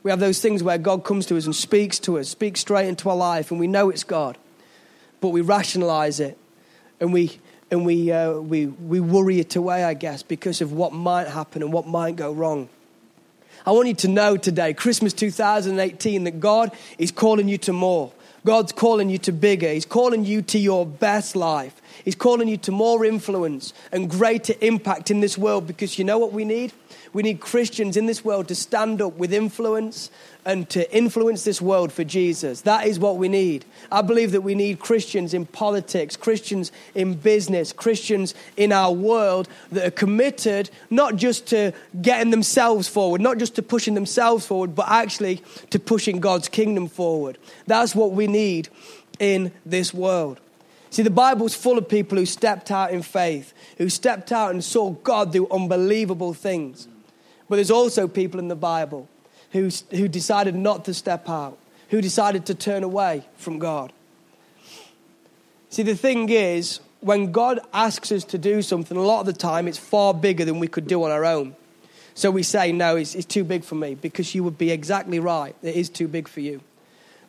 We 0.02 0.10
have 0.10 0.20
those 0.20 0.40
things 0.40 0.62
where 0.62 0.76
God 0.76 1.04
comes 1.04 1.24
to 1.26 1.36
us 1.36 1.46
and 1.46 1.54
speaks 1.54 1.98
to 2.00 2.18
us, 2.18 2.28
speaks 2.28 2.60
straight 2.60 2.88
into 2.88 3.08
our 3.08 3.16
life, 3.16 3.50
and 3.50 3.60
we 3.60 3.68
know 3.68 3.90
it's 3.90 4.04
God, 4.04 4.36
but 5.20 5.28
we 5.28 5.40
rationalize 5.40 6.20
it 6.20 6.36
and 7.00 7.12
we 7.12 7.38
and 7.74 7.84
we, 7.84 8.12
uh, 8.12 8.34
we, 8.34 8.66
we 8.66 9.00
worry 9.00 9.40
it 9.40 9.56
away, 9.56 9.82
I 9.82 9.94
guess, 9.94 10.22
because 10.22 10.60
of 10.60 10.72
what 10.72 10.92
might 10.92 11.26
happen 11.26 11.60
and 11.60 11.72
what 11.72 11.88
might 11.88 12.14
go 12.14 12.32
wrong. 12.32 12.68
I 13.66 13.72
want 13.72 13.88
you 13.88 13.94
to 13.94 14.08
know 14.08 14.36
today, 14.36 14.74
Christmas 14.74 15.12
2018, 15.12 16.22
that 16.22 16.38
God 16.38 16.70
is 16.98 17.10
calling 17.10 17.48
you 17.48 17.58
to 17.58 17.72
more. 17.72 18.12
God's 18.46 18.70
calling 18.70 19.10
you 19.10 19.18
to 19.18 19.32
bigger. 19.32 19.72
He's 19.72 19.86
calling 19.86 20.24
you 20.24 20.40
to 20.42 20.58
your 20.58 20.86
best 20.86 21.34
life. 21.34 21.82
He's 22.04 22.14
calling 22.14 22.46
you 22.46 22.58
to 22.58 22.70
more 22.70 23.04
influence 23.04 23.72
and 23.90 24.08
greater 24.08 24.54
impact 24.60 25.10
in 25.10 25.18
this 25.18 25.36
world 25.36 25.66
because 25.66 25.98
you 25.98 26.04
know 26.04 26.18
what 26.18 26.32
we 26.32 26.44
need? 26.44 26.72
We 27.12 27.24
need 27.24 27.40
Christians 27.40 27.96
in 27.96 28.06
this 28.06 28.24
world 28.24 28.48
to 28.48 28.54
stand 28.54 29.02
up 29.02 29.14
with 29.14 29.32
influence 29.32 30.10
and 30.44 30.68
to 30.70 30.94
influence 30.94 31.44
this 31.44 31.60
world 31.60 31.92
for 31.92 32.04
Jesus. 32.04 32.62
That 32.62 32.86
is 32.86 32.98
what 32.98 33.16
we 33.16 33.28
need. 33.28 33.64
I 33.90 34.02
believe 34.02 34.32
that 34.32 34.42
we 34.42 34.54
need 34.54 34.78
Christians 34.78 35.32
in 35.34 35.46
politics, 35.46 36.16
Christians 36.16 36.70
in 36.94 37.14
business, 37.14 37.72
Christians 37.72 38.34
in 38.56 38.72
our 38.72 38.92
world 38.92 39.48
that 39.72 39.86
are 39.86 39.90
committed 39.90 40.70
not 40.90 41.16
just 41.16 41.46
to 41.48 41.72
getting 42.02 42.30
themselves 42.30 42.88
forward, 42.88 43.20
not 43.20 43.38
just 43.38 43.54
to 43.56 43.62
pushing 43.62 43.94
themselves 43.94 44.46
forward, 44.46 44.74
but 44.74 44.88
actually 44.88 45.42
to 45.70 45.78
pushing 45.78 46.20
God's 46.20 46.48
kingdom 46.48 46.88
forward. 46.88 47.38
That's 47.66 47.94
what 47.94 48.12
we 48.12 48.26
need 48.26 48.68
in 49.18 49.52
this 49.64 49.94
world. 49.94 50.40
See, 50.90 51.02
the 51.02 51.10
Bible's 51.10 51.54
full 51.56 51.78
of 51.78 51.88
people 51.88 52.18
who 52.18 52.26
stepped 52.26 52.70
out 52.70 52.92
in 52.92 53.02
faith, 53.02 53.52
who 53.78 53.88
stepped 53.88 54.30
out 54.30 54.52
and 54.52 54.62
saw 54.62 54.90
God 54.90 55.32
do 55.32 55.48
unbelievable 55.50 56.34
things. 56.34 56.86
But 57.48 57.56
there's 57.56 57.70
also 57.70 58.06
people 58.06 58.38
in 58.38 58.48
the 58.48 58.54
Bible 58.54 59.08
who, 59.54 59.70
who 59.92 60.08
decided 60.08 60.56
not 60.56 60.84
to 60.84 60.92
step 60.92 61.28
out, 61.28 61.56
who 61.88 62.00
decided 62.00 62.44
to 62.46 62.54
turn 62.54 62.82
away 62.82 63.24
from 63.36 63.60
God. 63.60 63.92
See, 65.70 65.84
the 65.84 65.94
thing 65.94 66.28
is, 66.28 66.80
when 67.00 67.30
God 67.30 67.60
asks 67.72 68.10
us 68.10 68.24
to 68.24 68.38
do 68.38 68.62
something, 68.62 68.96
a 68.96 69.02
lot 69.02 69.20
of 69.20 69.26
the 69.26 69.32
time 69.32 69.68
it's 69.68 69.78
far 69.78 70.12
bigger 70.12 70.44
than 70.44 70.58
we 70.58 70.66
could 70.66 70.88
do 70.88 71.04
on 71.04 71.12
our 71.12 71.24
own. 71.24 71.54
So 72.14 72.32
we 72.32 72.42
say, 72.42 72.72
no, 72.72 72.96
it's, 72.96 73.14
it's 73.14 73.26
too 73.26 73.44
big 73.44 73.62
for 73.62 73.76
me, 73.76 73.94
because 73.94 74.34
you 74.34 74.42
would 74.42 74.58
be 74.58 74.72
exactly 74.72 75.20
right. 75.20 75.54
It 75.62 75.76
is 75.76 75.88
too 75.88 76.08
big 76.08 76.26
for 76.26 76.40
you. 76.40 76.60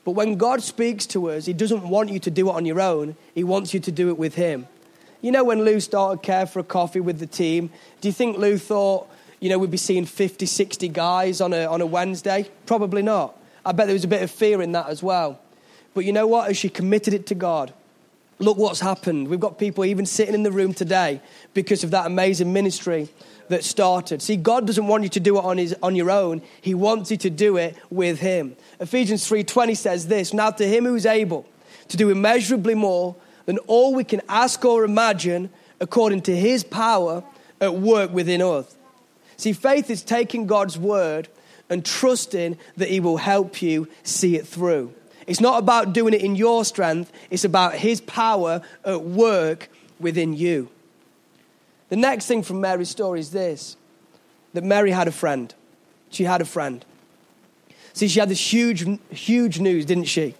But 0.03 0.11
when 0.11 0.35
God 0.35 0.63
speaks 0.63 1.05
to 1.07 1.29
us, 1.29 1.45
He 1.45 1.53
doesn't 1.53 1.87
want 1.87 2.09
you 2.09 2.19
to 2.19 2.31
do 2.31 2.49
it 2.49 2.53
on 2.53 2.65
your 2.65 2.81
own, 2.81 3.15
He 3.35 3.43
wants 3.43 3.71
you 3.71 3.79
to 3.81 3.91
do 3.91 4.09
it 4.09 4.17
with 4.17 4.33
Him. 4.33 4.67
You 5.21 5.31
know, 5.31 5.43
when 5.43 5.63
Lou 5.63 5.79
started 5.79 6.23
Care 6.23 6.47
for 6.47 6.59
a 6.59 6.63
Coffee 6.63 7.01
with 7.01 7.19
the 7.19 7.27
team, 7.27 7.69
do 8.01 8.07
you 8.07 8.13
think 8.13 8.37
Lou 8.37 8.57
thought, 8.57 9.09
you 9.39 9.49
know, 9.49 9.57
we'd 9.57 9.71
be 9.71 9.77
seeing 9.77 10.05
50, 10.05 10.45
60 10.45 10.87
guys 10.89 11.41
on 11.41 11.53
a, 11.53 11.65
on 11.65 11.81
a 11.81 11.85
Wednesday? 11.85 12.49
Probably 12.65 13.01
not. 13.01 13.37
I 13.65 13.71
bet 13.71 13.87
there 13.87 13.93
was 13.93 14.03
a 14.03 14.09
bit 14.09 14.21
of 14.21 14.31
fear 14.31 14.61
in 14.61 14.71
that 14.73 14.87
as 14.87 15.01
well. 15.01 15.39
But 15.93 16.05
you 16.05 16.13
know 16.13 16.27
what? 16.27 16.49
As 16.49 16.57
she 16.57 16.69
committed 16.69 17.13
it 17.13 17.25
to 17.27 17.35
God, 17.35 17.73
look 18.39 18.57
what's 18.57 18.79
happened. 18.79 19.27
We've 19.27 19.39
got 19.39 19.57
people 19.57 19.85
even 19.85 20.05
sitting 20.05 20.35
in 20.35 20.43
the 20.43 20.51
room 20.51 20.73
today 20.73 21.21
because 21.53 21.83
of 21.83 21.91
that 21.91 22.05
amazing 22.05 22.53
ministry 22.53 23.09
that 23.49 23.63
started. 23.63 24.21
See, 24.21 24.35
God 24.35 24.67
doesn't 24.67 24.87
want 24.87 25.03
you 25.03 25.09
to 25.09 25.19
do 25.19 25.37
it 25.37 25.45
on, 25.45 25.57
his, 25.57 25.75
on 25.81 25.95
your 25.95 26.11
own. 26.11 26.41
He 26.61 26.73
wants 26.73 27.11
you 27.11 27.17
to 27.17 27.29
do 27.29 27.57
it 27.57 27.75
with 27.89 28.19
Him. 28.19 28.55
Ephesians 28.79 29.27
3.20 29.29 29.77
says 29.77 30.07
this, 30.07 30.33
Now 30.33 30.51
to 30.51 30.67
Him 30.67 30.85
who 30.85 30.95
is 30.95 31.05
able 31.05 31.45
to 31.87 31.97
do 31.97 32.09
immeasurably 32.09 32.75
more 32.75 33.15
than 33.45 33.57
all 33.59 33.93
we 33.93 34.03
can 34.03 34.21
ask 34.27 34.63
or 34.65 34.83
imagine 34.83 35.49
according 35.79 36.21
to 36.23 36.35
His 36.35 36.63
power 36.63 37.23
at 37.61 37.75
work 37.75 38.11
within 38.11 38.41
us. 38.41 38.74
See, 39.37 39.53
faith 39.53 39.89
is 39.89 40.03
taking 40.03 40.47
God's 40.47 40.77
word 40.77 41.27
and 41.69 41.85
trusting 41.85 42.57
that 42.77 42.89
He 42.89 42.99
will 42.99 43.17
help 43.17 43.61
you 43.61 43.87
see 44.03 44.35
it 44.35 44.47
through. 44.47 44.93
It's 45.27 45.41
not 45.41 45.59
about 45.59 45.93
doing 45.93 46.13
it 46.13 46.21
in 46.21 46.35
your 46.35 46.63
strength, 46.65 47.11
it's 47.29 47.43
about 47.43 47.75
His 47.75 48.01
power 48.01 48.61
at 48.83 49.01
work 49.01 49.69
within 49.99 50.33
you. 50.33 50.69
The 51.89 51.95
next 51.95 52.27
thing 52.27 52.43
from 52.43 52.61
Mary's 52.61 52.89
story 52.89 53.19
is 53.19 53.31
this 53.31 53.77
that 54.53 54.63
Mary 54.63 54.91
had 54.91 55.07
a 55.07 55.11
friend. 55.11 55.53
She 56.09 56.23
had 56.23 56.41
a 56.41 56.45
friend. 56.45 56.85
See, 57.93 58.07
she 58.07 58.19
had 58.19 58.29
this 58.29 58.53
huge, 58.53 58.85
huge 59.09 59.59
news, 59.59 59.85
didn't 59.85 60.05
she? 60.05 60.35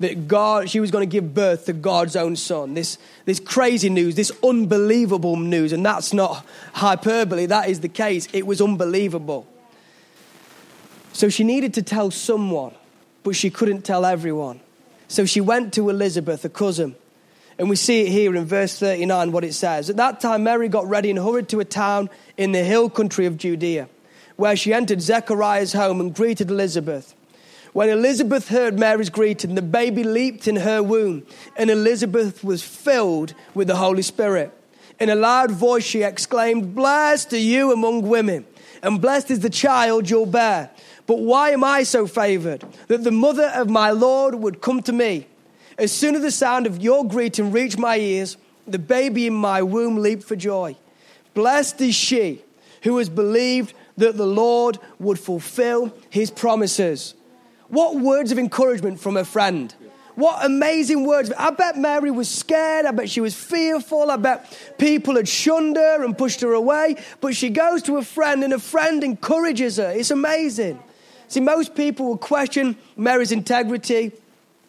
That 0.00 0.28
God, 0.28 0.68
she 0.68 0.80
was 0.80 0.90
going 0.90 1.08
to 1.08 1.12
give 1.12 1.34
birth 1.34 1.66
to 1.66 1.72
God's 1.72 2.16
own 2.16 2.36
son. 2.36 2.74
This, 2.74 2.98
this 3.24 3.40
crazy 3.40 3.88
news, 3.88 4.14
this 4.14 4.32
unbelievable 4.42 5.36
news, 5.36 5.72
and 5.72 5.84
that's 5.84 6.12
not 6.12 6.44
hyperbole, 6.72 7.46
that 7.46 7.68
is 7.68 7.80
the 7.80 7.88
case. 7.88 8.28
It 8.32 8.46
was 8.46 8.60
unbelievable. 8.60 9.46
So 11.12 11.28
she 11.28 11.44
needed 11.44 11.74
to 11.74 11.82
tell 11.82 12.10
someone, 12.10 12.74
but 13.22 13.36
she 13.36 13.50
couldn't 13.50 13.82
tell 13.82 14.04
everyone. 14.04 14.60
So 15.06 15.26
she 15.26 15.40
went 15.40 15.72
to 15.74 15.88
Elizabeth, 15.90 16.44
a 16.44 16.48
cousin. 16.48 16.96
And 17.56 17.70
we 17.70 17.76
see 17.76 18.00
it 18.00 18.08
here 18.08 18.34
in 18.34 18.44
verse 18.46 18.78
39 18.78 19.30
what 19.30 19.44
it 19.44 19.52
says. 19.52 19.88
At 19.88 19.96
that 19.96 20.20
time, 20.20 20.42
Mary 20.42 20.68
got 20.68 20.88
ready 20.88 21.10
and 21.10 21.18
hurried 21.18 21.48
to 21.50 21.60
a 21.60 21.64
town 21.64 22.10
in 22.36 22.50
the 22.50 22.64
hill 22.64 22.90
country 22.90 23.26
of 23.26 23.36
Judea, 23.36 23.88
where 24.34 24.56
she 24.56 24.74
entered 24.74 25.00
Zechariah's 25.00 25.72
home 25.72 26.00
and 26.00 26.12
greeted 26.12 26.50
Elizabeth. 26.50 27.14
When 27.74 27.88
Elizabeth 27.88 28.50
heard 28.50 28.78
Mary's 28.78 29.10
greeting, 29.10 29.56
the 29.56 29.60
baby 29.60 30.04
leaped 30.04 30.46
in 30.46 30.54
her 30.54 30.80
womb, 30.80 31.26
and 31.56 31.68
Elizabeth 31.68 32.44
was 32.44 32.62
filled 32.62 33.34
with 33.52 33.66
the 33.66 33.74
Holy 33.74 34.02
Spirit. 34.02 34.52
In 35.00 35.10
a 35.10 35.16
loud 35.16 35.50
voice, 35.50 35.82
she 35.82 36.04
exclaimed, 36.04 36.76
Blessed 36.76 37.32
are 37.32 37.36
you 37.36 37.72
among 37.72 38.02
women, 38.02 38.46
and 38.80 39.02
blessed 39.02 39.32
is 39.32 39.40
the 39.40 39.50
child 39.50 40.08
you'll 40.08 40.24
bear. 40.24 40.70
But 41.06 41.18
why 41.18 41.50
am 41.50 41.64
I 41.64 41.82
so 41.82 42.06
favored 42.06 42.64
that 42.86 43.02
the 43.02 43.10
mother 43.10 43.50
of 43.56 43.68
my 43.68 43.90
Lord 43.90 44.36
would 44.36 44.60
come 44.60 44.80
to 44.82 44.92
me? 44.92 45.26
As 45.76 45.90
soon 45.90 46.14
as 46.14 46.22
the 46.22 46.30
sound 46.30 46.68
of 46.68 46.80
your 46.80 47.04
greeting 47.04 47.50
reached 47.50 47.76
my 47.76 47.98
ears, 47.98 48.36
the 48.68 48.78
baby 48.78 49.26
in 49.26 49.34
my 49.34 49.62
womb 49.62 49.96
leaped 49.96 50.22
for 50.22 50.36
joy. 50.36 50.76
Blessed 51.34 51.80
is 51.80 51.96
she 51.96 52.44
who 52.84 52.98
has 52.98 53.08
believed 53.08 53.74
that 53.96 54.16
the 54.16 54.28
Lord 54.28 54.78
would 55.00 55.18
fulfill 55.18 55.92
his 56.08 56.30
promises. 56.30 57.14
What 57.74 57.96
words 57.96 58.30
of 58.30 58.38
encouragement 58.38 59.00
from 59.00 59.16
a 59.16 59.24
friend. 59.24 59.74
What 60.14 60.46
amazing 60.46 61.04
words. 61.04 61.32
I 61.36 61.50
bet 61.50 61.76
Mary 61.76 62.12
was 62.12 62.28
scared. 62.28 62.86
I 62.86 62.92
bet 62.92 63.10
she 63.10 63.20
was 63.20 63.34
fearful. 63.34 64.12
I 64.12 64.16
bet 64.16 64.56
people 64.78 65.16
had 65.16 65.26
shunned 65.26 65.74
her 65.74 66.04
and 66.04 66.16
pushed 66.16 66.40
her 66.42 66.52
away. 66.52 67.02
But 67.20 67.34
she 67.34 67.50
goes 67.50 67.82
to 67.82 67.96
a 67.96 68.04
friend, 68.04 68.44
and 68.44 68.52
a 68.52 68.60
friend 68.60 69.02
encourages 69.02 69.78
her. 69.78 69.90
It's 69.90 70.12
amazing. 70.12 70.80
See, 71.26 71.40
most 71.40 71.74
people 71.74 72.06
will 72.06 72.16
question 72.16 72.76
Mary's 72.96 73.32
integrity, 73.32 74.12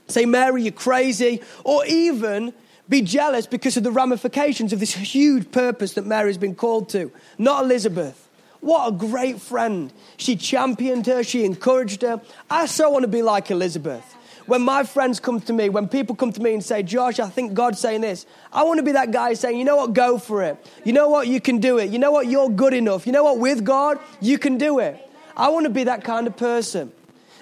say, 0.07 0.25
Mary, 0.25 0.63
you're 0.63 0.71
crazy, 0.71 1.41
or 1.63 1.85
even 1.85 2.55
be 2.89 3.03
jealous 3.03 3.45
because 3.45 3.77
of 3.77 3.83
the 3.83 3.91
ramifications 3.91 4.73
of 4.73 4.79
this 4.79 4.95
huge 4.95 5.51
purpose 5.51 5.93
that 5.93 6.07
Mary's 6.07 6.39
been 6.39 6.55
called 6.55 6.89
to. 6.89 7.11
Not 7.37 7.65
Elizabeth. 7.65 8.24
What 8.65 8.87
a 8.87 8.91
great 8.91 9.39
friend. 9.39 9.93
She 10.17 10.35
championed 10.35 11.05
her, 11.05 11.23
she 11.23 11.45
encouraged 11.45 12.01
her. 12.01 12.19
I 12.49 12.65
so 12.65 12.89
want 12.89 13.03
to 13.03 13.07
be 13.07 13.21
like 13.21 13.51
Elizabeth. 13.51 14.03
When 14.47 14.63
my 14.63 14.83
friends 14.83 15.19
come 15.19 15.39
to 15.41 15.53
me, 15.53 15.69
when 15.69 15.87
people 15.87 16.15
come 16.15 16.31
to 16.31 16.41
me 16.41 16.55
and 16.55 16.63
say, 16.63 16.81
Josh, 16.81 17.19
I 17.19 17.29
think 17.29 17.53
God's 17.53 17.77
saying 17.77 18.01
this, 18.01 18.25
I 18.51 18.63
want 18.63 18.79
to 18.79 18.83
be 18.83 18.93
that 18.93 19.11
guy 19.11 19.35
saying, 19.35 19.59
you 19.59 19.65
know 19.65 19.75
what, 19.75 19.93
go 19.93 20.17
for 20.17 20.41
it. 20.41 20.57
You 20.83 20.93
know 20.93 21.09
what, 21.09 21.27
you 21.27 21.39
can 21.39 21.59
do 21.59 21.77
it. 21.77 21.91
You 21.91 21.99
know 21.99 22.11
what, 22.11 22.25
you're 22.25 22.49
good 22.49 22.73
enough. 22.73 23.05
You 23.05 23.13
know 23.13 23.23
what, 23.23 23.37
with 23.37 23.63
God, 23.63 23.99
you 24.19 24.39
can 24.39 24.57
do 24.57 24.79
it. 24.79 24.97
I 25.37 25.49
want 25.49 25.65
to 25.65 25.69
be 25.69 25.83
that 25.83 26.03
kind 26.03 26.25
of 26.25 26.35
person. 26.35 26.91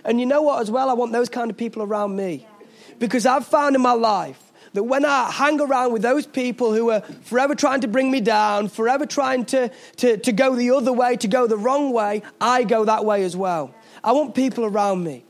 And 0.03 0.19
you 0.19 0.25
know 0.25 0.41
what, 0.41 0.61
as 0.61 0.69
well, 0.69 0.89
I 0.89 0.93
want 0.93 1.13
those 1.13 1.29
kind 1.29 1.49
of 1.49 1.55
people 1.55 1.83
around 1.83 2.17
me. 2.17 2.45
Because 2.99 3.25
I've 3.25 3.47
found 3.47 3.77
in 3.77 3.81
my 3.81 3.93
life 3.93 4.42
that 4.73 4.83
when 4.83 5.05
I 5.05 5.31
hang 5.31 5.61
around 5.61 5.93
with 5.93 6.01
those 6.01 6.25
people 6.25 6.73
who 6.73 6.89
are 6.89 7.01
forever 7.23 7.55
trying 7.55 7.81
to 7.81 7.87
bring 7.87 8.09
me 8.09 8.21
down, 8.21 8.69
forever 8.69 9.05
trying 9.05 9.45
to, 9.45 9.69
to, 9.97 10.17
to 10.17 10.31
go 10.31 10.55
the 10.55 10.71
other 10.71 10.91
way, 10.91 11.15
to 11.17 11.27
go 11.27 11.45
the 11.47 11.57
wrong 11.57 11.93
way, 11.93 12.23
I 12.41 12.63
go 12.63 12.85
that 12.85 13.05
way 13.05 13.23
as 13.23 13.35
well. 13.35 13.73
I 14.03 14.11
want 14.11 14.35
people 14.35 14.65
around 14.65 15.03
me 15.03 15.23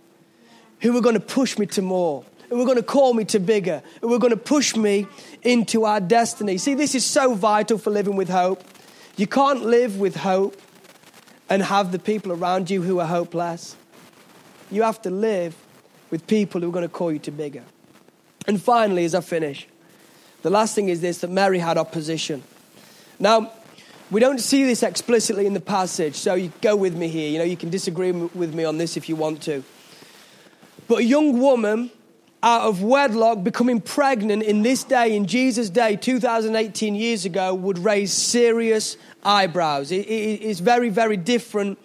who 0.82 0.98
are 0.98 1.02
going 1.02 1.16
to 1.16 1.20
push 1.20 1.58
me 1.58 1.66
to 1.68 1.82
more, 1.82 2.24
who 2.50 2.62
are 2.62 2.66
going 2.66 2.78
to 2.78 2.84
call 2.84 3.14
me 3.14 3.26
to 3.26 3.40
bigger, 3.40 3.84
who 4.02 4.14
are 4.14 4.20
going 4.20 4.32
to 4.32 4.38
push 4.38 4.76
me 4.76 5.08
into 5.42 5.84
our 5.84 6.00
destiny. 6.00 6.58
See, 6.58 6.74
this 6.74 6.96
is 6.96 7.06
so 7.06 7.34
vital 7.36 7.78
for 7.78 7.90
living 7.90 8.16
with 8.16 8.30
hope. 8.30 8.64
You 9.18 9.28
can't 9.28 9.66
live 9.66 10.00
with 10.00 10.16
hope 10.16 10.60
and 11.50 11.62
have 11.62 11.92
the 11.92 12.00
people 12.00 12.32
around 12.32 12.70
you 12.70 12.82
who 12.82 13.00
are 13.00 13.08
hopeless. 13.08 13.76
You 14.72 14.84
have 14.84 15.02
to 15.04 15.10
live 15.10 15.56
with 16.10 16.26
people 16.28 16.62
who 16.62 16.70
are 16.70 16.72
going 16.72 16.84
to 16.84 16.90
call 16.90 17.12
you 17.12 17.20
to 17.20 17.32
bigger. 17.32 17.64
And 18.48 18.62
finally, 18.62 19.06
as 19.06 19.16
I 19.16 19.22
finish, 19.22 19.68
the 20.42 20.50
last 20.50 20.76
thing 20.76 20.90
is 20.90 21.02
this 21.02 21.20
that 21.20 21.30
Mary 21.30 21.60
had 21.60 21.78
opposition. 21.78 22.44
Now, 23.20 23.52
we 24.12 24.20
don't 24.20 24.40
see 24.40 24.66
this 24.66 24.84
explicitly 24.84 25.46
in 25.46 25.54
the 25.54 25.62
passage, 25.62 26.16
so 26.16 26.36
you 26.36 26.52
go 26.62 26.76
with 26.76 26.96
me 26.96 27.08
here. 27.08 27.30
You 27.30 27.40
know, 27.40 27.46
you 27.46 27.58
can 27.58 27.70
disagree 27.70 28.12
with 28.12 28.54
me 28.54 28.66
on 28.66 28.78
this 28.78 28.98
if 28.98 29.08
you 29.08 29.16
want 29.16 29.42
to. 29.44 29.64
But 30.88 31.00
a 31.00 31.04
young 31.04 31.40
woman 31.40 31.90
out 32.44 32.64
of 32.64 32.84
wedlock 32.84 33.42
becoming 33.42 33.80
pregnant 33.80 34.44
in 34.44 34.62
this 34.62 34.84
day, 34.84 35.16
in 35.16 35.26
Jesus' 35.26 35.70
day, 35.70 35.96
2018 35.96 36.94
years 36.94 37.24
ago, 37.24 37.56
would 37.56 37.80
raise 37.80 38.12
serious 38.12 38.98
eyebrows. 39.24 39.92
It 39.92 40.06
is 40.06 40.60
very, 40.60 40.90
very 40.90 41.16
different 41.16 41.80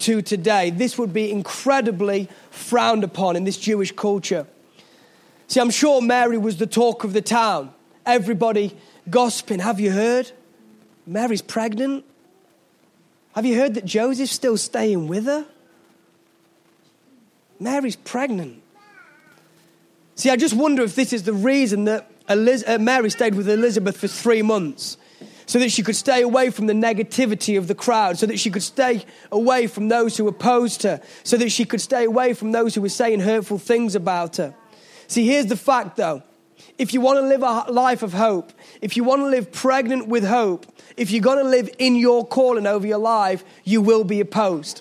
to 0.00 0.20
today. 0.20 0.70
This 0.70 0.98
would 0.98 1.12
be 1.12 1.30
incredibly 1.30 2.28
frowned 2.50 3.04
upon 3.04 3.36
in 3.36 3.44
this 3.44 3.56
Jewish 3.56 3.92
culture. 3.92 4.46
See, 5.52 5.60
I'm 5.60 5.68
sure 5.68 6.00
Mary 6.00 6.38
was 6.38 6.56
the 6.56 6.66
talk 6.66 7.04
of 7.04 7.12
the 7.12 7.20
town. 7.20 7.74
Everybody 8.06 8.74
gossiping. 9.10 9.58
Have 9.58 9.80
you 9.80 9.90
heard? 9.90 10.32
Mary's 11.06 11.42
pregnant. 11.42 12.06
Have 13.34 13.44
you 13.44 13.58
heard 13.58 13.74
that 13.74 13.84
Joseph's 13.84 14.32
still 14.32 14.56
staying 14.56 15.08
with 15.08 15.26
her? 15.26 15.44
Mary's 17.60 17.96
pregnant. 17.96 18.62
See, 20.14 20.30
I 20.30 20.36
just 20.36 20.54
wonder 20.54 20.84
if 20.84 20.94
this 20.94 21.12
is 21.12 21.24
the 21.24 21.34
reason 21.34 21.84
that 21.84 22.10
Eliz- 22.30 22.64
uh, 22.66 22.78
Mary 22.78 23.10
stayed 23.10 23.34
with 23.34 23.46
Elizabeth 23.46 23.98
for 23.98 24.08
three 24.08 24.40
months. 24.40 24.96
So 25.44 25.58
that 25.58 25.70
she 25.70 25.82
could 25.82 25.96
stay 25.96 26.22
away 26.22 26.48
from 26.48 26.66
the 26.66 26.72
negativity 26.72 27.58
of 27.58 27.68
the 27.68 27.74
crowd, 27.74 28.18
so 28.18 28.24
that 28.24 28.38
she 28.38 28.50
could 28.50 28.62
stay 28.62 29.04
away 29.30 29.66
from 29.66 29.88
those 29.88 30.16
who 30.16 30.26
opposed 30.28 30.84
her, 30.84 31.02
so 31.24 31.36
that 31.36 31.50
she 31.50 31.66
could 31.66 31.82
stay 31.82 32.04
away 32.04 32.32
from 32.32 32.52
those 32.52 32.74
who 32.74 32.80
were 32.80 32.88
saying 32.88 33.20
hurtful 33.20 33.58
things 33.58 33.94
about 33.94 34.38
her. 34.38 34.54
See, 35.12 35.26
here's 35.26 35.44
the 35.44 35.58
fact 35.58 35.98
though. 35.98 36.22
If 36.78 36.94
you 36.94 37.02
want 37.02 37.18
to 37.18 37.26
live 37.26 37.42
a 37.42 37.70
life 37.70 38.02
of 38.02 38.14
hope, 38.14 38.50
if 38.80 38.96
you 38.96 39.04
want 39.04 39.20
to 39.20 39.26
live 39.26 39.52
pregnant 39.52 40.08
with 40.08 40.24
hope, 40.24 40.64
if 40.96 41.10
you're 41.10 41.20
going 41.20 41.36
to 41.36 41.50
live 41.50 41.68
in 41.78 41.96
your 41.96 42.26
calling 42.26 42.66
over 42.66 42.86
your 42.86 42.98
life, 42.98 43.44
you 43.62 43.82
will 43.82 44.04
be 44.04 44.20
opposed. 44.20 44.80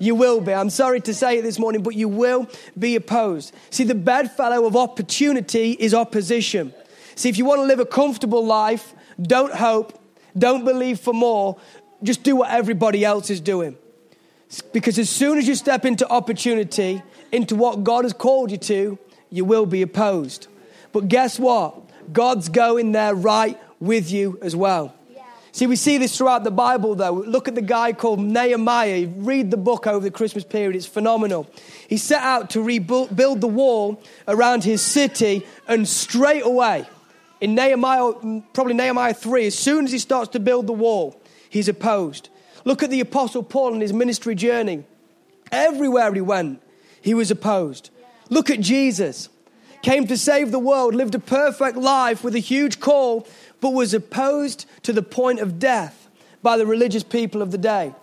You 0.00 0.16
will 0.16 0.40
be. 0.40 0.52
I'm 0.52 0.70
sorry 0.70 1.00
to 1.02 1.14
say 1.14 1.38
it 1.38 1.42
this 1.42 1.56
morning, 1.56 1.84
but 1.84 1.94
you 1.94 2.08
will 2.08 2.48
be 2.76 2.96
opposed. 2.96 3.54
See, 3.70 3.84
the 3.84 3.94
bedfellow 3.94 4.66
of 4.66 4.74
opportunity 4.74 5.72
is 5.72 5.94
opposition. 5.94 6.74
See, 7.14 7.28
if 7.28 7.38
you 7.38 7.44
want 7.44 7.60
to 7.60 7.64
live 7.64 7.78
a 7.78 7.86
comfortable 7.86 8.44
life, 8.44 8.92
don't 9.22 9.54
hope, 9.54 9.96
don't 10.36 10.64
believe 10.64 10.98
for 10.98 11.14
more, 11.14 11.58
just 12.02 12.24
do 12.24 12.34
what 12.34 12.50
everybody 12.50 13.04
else 13.04 13.30
is 13.30 13.40
doing. 13.40 13.76
Because 14.72 14.98
as 14.98 15.08
soon 15.08 15.38
as 15.38 15.46
you 15.46 15.54
step 15.54 15.84
into 15.84 16.08
opportunity, 16.08 17.04
into 17.30 17.54
what 17.54 17.84
God 17.84 18.04
has 18.04 18.12
called 18.12 18.50
you 18.50 18.56
to, 18.56 18.98
you 19.30 19.44
will 19.44 19.66
be 19.66 19.82
opposed. 19.82 20.48
But 20.92 21.08
guess 21.08 21.38
what? 21.38 21.74
God's 22.12 22.48
going 22.48 22.92
there 22.92 23.14
right 23.14 23.58
with 23.78 24.10
you 24.10 24.38
as 24.42 24.54
well. 24.54 24.94
See, 25.52 25.66
we 25.66 25.74
see 25.74 25.98
this 25.98 26.16
throughout 26.16 26.44
the 26.44 26.50
Bible, 26.52 26.94
though. 26.94 27.12
Look 27.12 27.48
at 27.48 27.56
the 27.56 27.62
guy 27.62 27.92
called 27.92 28.20
Nehemiah. 28.20 29.08
Read 29.16 29.50
the 29.50 29.56
book 29.56 29.86
over 29.86 30.04
the 30.04 30.10
Christmas 30.10 30.44
period, 30.44 30.76
it's 30.76 30.86
phenomenal. 30.86 31.50
He 31.88 31.96
set 31.96 32.22
out 32.22 32.50
to 32.50 32.62
rebuild 32.62 33.40
the 33.40 33.48
wall 33.48 34.00
around 34.28 34.62
his 34.62 34.80
city, 34.80 35.44
and 35.66 35.88
straight 35.88 36.44
away, 36.44 36.86
in 37.40 37.56
Nehemiah, 37.56 38.12
probably 38.52 38.74
Nehemiah 38.74 39.14
3, 39.14 39.46
as 39.46 39.58
soon 39.58 39.86
as 39.86 39.92
he 39.92 39.98
starts 39.98 40.30
to 40.30 40.40
build 40.40 40.68
the 40.68 40.72
wall, 40.72 41.20
he's 41.48 41.68
opposed. 41.68 42.28
Look 42.64 42.84
at 42.84 42.90
the 42.90 43.00
Apostle 43.00 43.42
Paul 43.42 43.72
and 43.72 43.82
his 43.82 43.92
ministry 43.92 44.36
journey. 44.36 44.84
Everywhere 45.50 46.14
he 46.14 46.20
went, 46.20 46.62
he 47.00 47.12
was 47.12 47.30
opposed. 47.30 47.90
Look 48.30 48.48
at 48.48 48.60
Jesus. 48.60 49.28
Came 49.82 50.06
to 50.06 50.16
save 50.16 50.50
the 50.50 50.58
world, 50.58 50.94
lived 50.94 51.14
a 51.14 51.18
perfect 51.18 51.76
life 51.76 52.22
with 52.22 52.34
a 52.34 52.40
huge 52.40 52.80
call, 52.80 53.26
but 53.60 53.70
was 53.70 53.92
opposed 53.92 54.66
to 54.82 54.92
the 54.92 55.02
point 55.02 55.40
of 55.40 55.58
death 55.58 56.08
by 56.42 56.56
the 56.56 56.66
religious 56.66 57.02
people 57.02 57.42
of 57.42 57.50
the 57.50 57.58
day. 57.58 57.94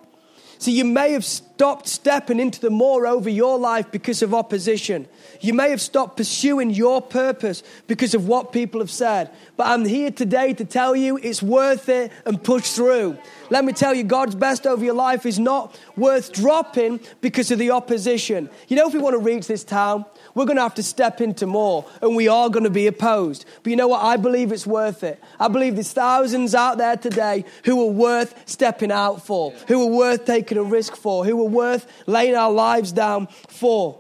So 0.60 0.72
you 0.72 0.86
may 0.86 1.12
have 1.14 1.26
stopped 1.58 1.88
stepping 1.88 2.40
into 2.40 2.62
the 2.62 2.70
more 2.70 3.08
over 3.08 3.28
your 3.28 3.58
life 3.58 3.90
because 3.90 4.22
of 4.22 4.32
opposition. 4.32 5.08
You 5.42 5.56
may 5.56 5.72
have 5.72 5.82
stopped 5.82 6.16
pursuing 6.16 6.70
your 6.70 7.02
purpose 7.02 7.64
because 7.88 8.14
of 8.14 8.28
what 8.28 8.52
people 8.52 8.80
have 8.80 8.92
said. 8.92 9.32
But 9.56 9.66
I'm 9.66 9.84
here 9.84 10.12
today 10.12 10.54
to 10.54 10.66
tell 10.66 10.96
you 10.96 11.18
it's 11.18 11.42
worth 11.42 11.90
it 11.90 12.12
and 12.28 12.44
push 12.44 12.70
through. 12.70 13.18
Let 13.50 13.66
me 13.66 13.74
tell 13.74 13.96
you, 13.96 14.04
God's 14.04 14.36
best 14.36 14.68
over 14.68 14.86
your 14.86 14.94
life 14.94 15.26
is 15.26 15.40
not 15.40 15.76
worth 15.96 16.32
dropping 16.32 17.00
because 17.22 17.50
of 17.50 17.58
the 17.58 17.72
opposition. 17.72 18.52
You 18.68 18.76
know, 18.76 18.88
if 18.88 18.94
we 18.94 19.00
want 19.00 19.16
to 19.16 19.20
reach 19.20 19.48
this 19.48 19.64
town, 19.64 20.06
we're 20.36 20.46
going 20.46 20.58
to 20.58 20.64
have 20.64 20.76
to 20.76 20.84
step 20.84 21.22
into 21.22 21.48
more 21.48 21.86
and 22.02 22.16
we 22.16 22.28
are 22.28 22.50
going 22.50 22.66
to 22.66 22.70
be 22.70 22.86
opposed. 22.86 23.46
But 23.64 23.72
you 23.72 23.76
know 23.76 23.88
what? 23.88 24.04
I 24.04 24.18
believe 24.18 24.52
it's 24.52 24.68
worth 24.68 25.04
it. 25.04 25.20
I 25.40 25.48
believe 25.48 25.76
there's 25.76 25.94
thousands 25.94 26.54
out 26.54 26.78
there 26.78 26.98
today 26.98 27.46
who 27.64 27.82
are 27.82 27.92
worth 27.92 28.44
stepping 28.46 28.92
out 28.92 29.26
for, 29.26 29.52
who 29.68 29.82
are 29.82 29.92
worth 29.92 30.26
taking 30.26 30.60
a 30.60 30.64
risk 30.64 30.96
for, 30.96 31.26
who 31.26 31.42
are 31.42 31.47
worth 31.48 31.88
laying 32.06 32.36
our 32.36 32.52
lives 32.52 32.92
down 32.92 33.28
for. 33.48 34.00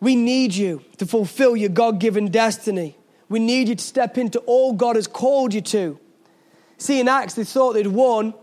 We 0.00 0.16
need 0.16 0.54
you 0.54 0.82
to 0.96 1.06
fulfill 1.06 1.56
your 1.56 1.68
God 1.68 2.00
given 2.00 2.30
destiny. 2.30 2.96
We 3.28 3.38
need 3.38 3.68
you 3.68 3.76
to 3.76 3.84
step 3.84 4.18
into 4.18 4.40
all 4.40 4.72
God 4.72 4.96
has 4.96 5.06
called 5.06 5.54
you 5.54 5.60
to. 5.60 5.98
See, 6.78 6.98
in 6.98 7.08
Acts, 7.08 7.34
they 7.34 7.44
thought 7.44 7.74
they'd 7.74 7.86
won 7.86 8.34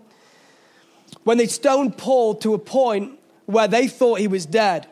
when 1.23 1.37
they 1.37 1.47
stoned 1.47 1.97
Paul 1.97 2.35
to 2.35 2.53
a 2.53 2.59
point 2.59 3.19
where 3.45 3.67
they 3.67 3.87
thought 3.87 4.19
he 4.19 4.27
was 4.27 4.45
dead. 4.45 4.87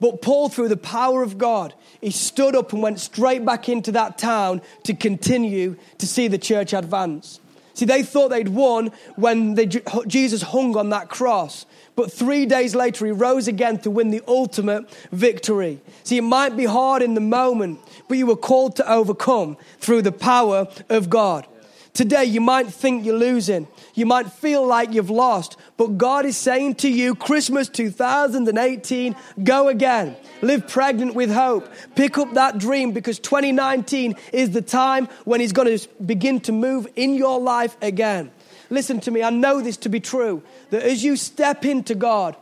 But 0.00 0.20
Paul, 0.20 0.48
through 0.48 0.68
the 0.68 0.76
power 0.76 1.22
of 1.22 1.38
God, 1.38 1.74
he 2.00 2.10
stood 2.10 2.54
up 2.54 2.72
and 2.72 2.82
went 2.82 3.00
straight 3.00 3.44
back 3.44 3.68
into 3.68 3.92
that 3.92 4.18
town 4.18 4.60
to 4.82 4.94
continue 4.94 5.76
to 5.98 6.06
see 6.06 6.28
the 6.28 6.38
church 6.38 6.72
advance. 6.72 7.40
See, 7.74 7.84
they 7.84 8.02
thought 8.02 8.28
they'd 8.28 8.48
won 8.48 8.92
when 9.16 9.54
they, 9.54 9.66
Jesus 9.66 10.42
hung 10.42 10.76
on 10.76 10.90
that 10.90 11.08
cross. 11.08 11.66
But 11.96 12.12
three 12.12 12.46
days 12.46 12.74
later, 12.74 13.06
he 13.06 13.12
rose 13.12 13.46
again 13.48 13.78
to 13.80 13.90
win 13.90 14.10
the 14.10 14.22
ultimate 14.26 14.88
victory. 15.12 15.80
See, 16.02 16.18
it 16.18 16.22
might 16.22 16.56
be 16.56 16.64
hard 16.64 17.02
in 17.02 17.14
the 17.14 17.20
moment, 17.20 17.80
but 18.08 18.18
you 18.18 18.26
were 18.26 18.36
called 18.36 18.76
to 18.76 18.90
overcome 18.90 19.56
through 19.78 20.02
the 20.02 20.12
power 20.12 20.68
of 20.88 21.10
God. 21.10 21.46
Today, 21.94 22.24
you 22.24 22.40
might 22.40 22.66
think 22.66 23.04
you're 23.04 23.16
losing. 23.16 23.68
You 23.94 24.04
might 24.04 24.32
feel 24.32 24.66
like 24.66 24.92
you've 24.92 25.10
lost. 25.10 25.56
But 25.76 25.96
God 25.96 26.26
is 26.26 26.36
saying 26.36 26.74
to 26.76 26.88
you, 26.88 27.14
Christmas 27.14 27.68
2018, 27.68 29.14
go 29.44 29.68
again. 29.68 30.16
Live 30.42 30.66
pregnant 30.66 31.14
with 31.14 31.30
hope. 31.30 31.68
Pick 31.94 32.18
up 32.18 32.34
that 32.34 32.58
dream 32.58 32.90
because 32.90 33.20
2019 33.20 34.16
is 34.32 34.50
the 34.50 34.60
time 34.60 35.06
when 35.24 35.40
He's 35.40 35.52
going 35.52 35.78
to 35.78 35.88
begin 36.04 36.40
to 36.40 36.52
move 36.52 36.88
in 36.96 37.14
your 37.14 37.38
life 37.38 37.76
again. 37.80 38.32
Listen 38.70 38.98
to 38.98 39.12
me, 39.12 39.22
I 39.22 39.30
know 39.30 39.60
this 39.60 39.76
to 39.78 39.88
be 39.88 40.00
true 40.00 40.42
that 40.70 40.82
as 40.82 41.04
you 41.04 41.14
step 41.14 41.64
into 41.64 41.94
God, 41.94 42.34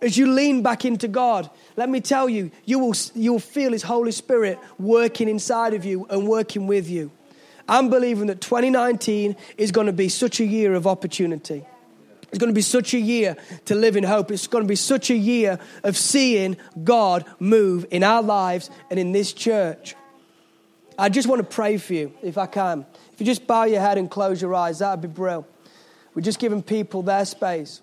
as 0.00 0.16
you 0.16 0.32
lean 0.32 0.62
back 0.62 0.86
into 0.86 1.08
God, 1.08 1.50
let 1.76 1.90
me 1.90 2.00
tell 2.00 2.26
you, 2.26 2.50
you 2.64 2.78
will, 2.78 2.94
you 3.14 3.32
will 3.32 3.38
feel 3.38 3.72
His 3.72 3.82
Holy 3.82 4.12
Spirit 4.12 4.58
working 4.78 5.28
inside 5.28 5.74
of 5.74 5.84
you 5.84 6.06
and 6.08 6.26
working 6.26 6.66
with 6.66 6.88
you. 6.88 7.10
I'm 7.68 7.88
believing 7.88 8.26
that 8.26 8.40
2019 8.40 9.36
is 9.56 9.72
going 9.72 9.86
to 9.86 9.92
be 9.92 10.08
such 10.08 10.40
a 10.40 10.44
year 10.44 10.74
of 10.74 10.86
opportunity. 10.86 11.64
It's 12.28 12.38
going 12.38 12.50
to 12.50 12.54
be 12.54 12.62
such 12.62 12.94
a 12.94 12.98
year 12.98 13.36
to 13.66 13.74
live 13.74 13.96
in 13.96 14.02
hope. 14.02 14.30
It's 14.32 14.48
going 14.48 14.64
to 14.64 14.68
be 14.68 14.76
such 14.76 15.10
a 15.10 15.16
year 15.16 15.58
of 15.84 15.96
seeing 15.96 16.56
God 16.82 17.24
move 17.38 17.86
in 17.90 18.02
our 18.02 18.22
lives 18.22 18.70
and 18.90 18.98
in 18.98 19.12
this 19.12 19.32
church. 19.32 19.94
I 20.98 21.08
just 21.08 21.28
want 21.28 21.40
to 21.40 21.46
pray 21.46 21.76
for 21.76 21.94
you, 21.94 22.12
if 22.22 22.36
I 22.36 22.46
can. 22.46 22.86
If 23.12 23.20
you 23.20 23.26
just 23.26 23.46
bow 23.46 23.64
your 23.64 23.80
head 23.80 23.98
and 23.98 24.10
close 24.10 24.42
your 24.42 24.54
eyes, 24.54 24.80
that 24.80 24.90
would 24.90 25.00
be 25.00 25.08
brilliant. 25.08 25.46
We're 26.14 26.22
just 26.22 26.38
giving 26.38 26.62
people 26.62 27.02
their 27.02 27.24
space. 27.24 27.80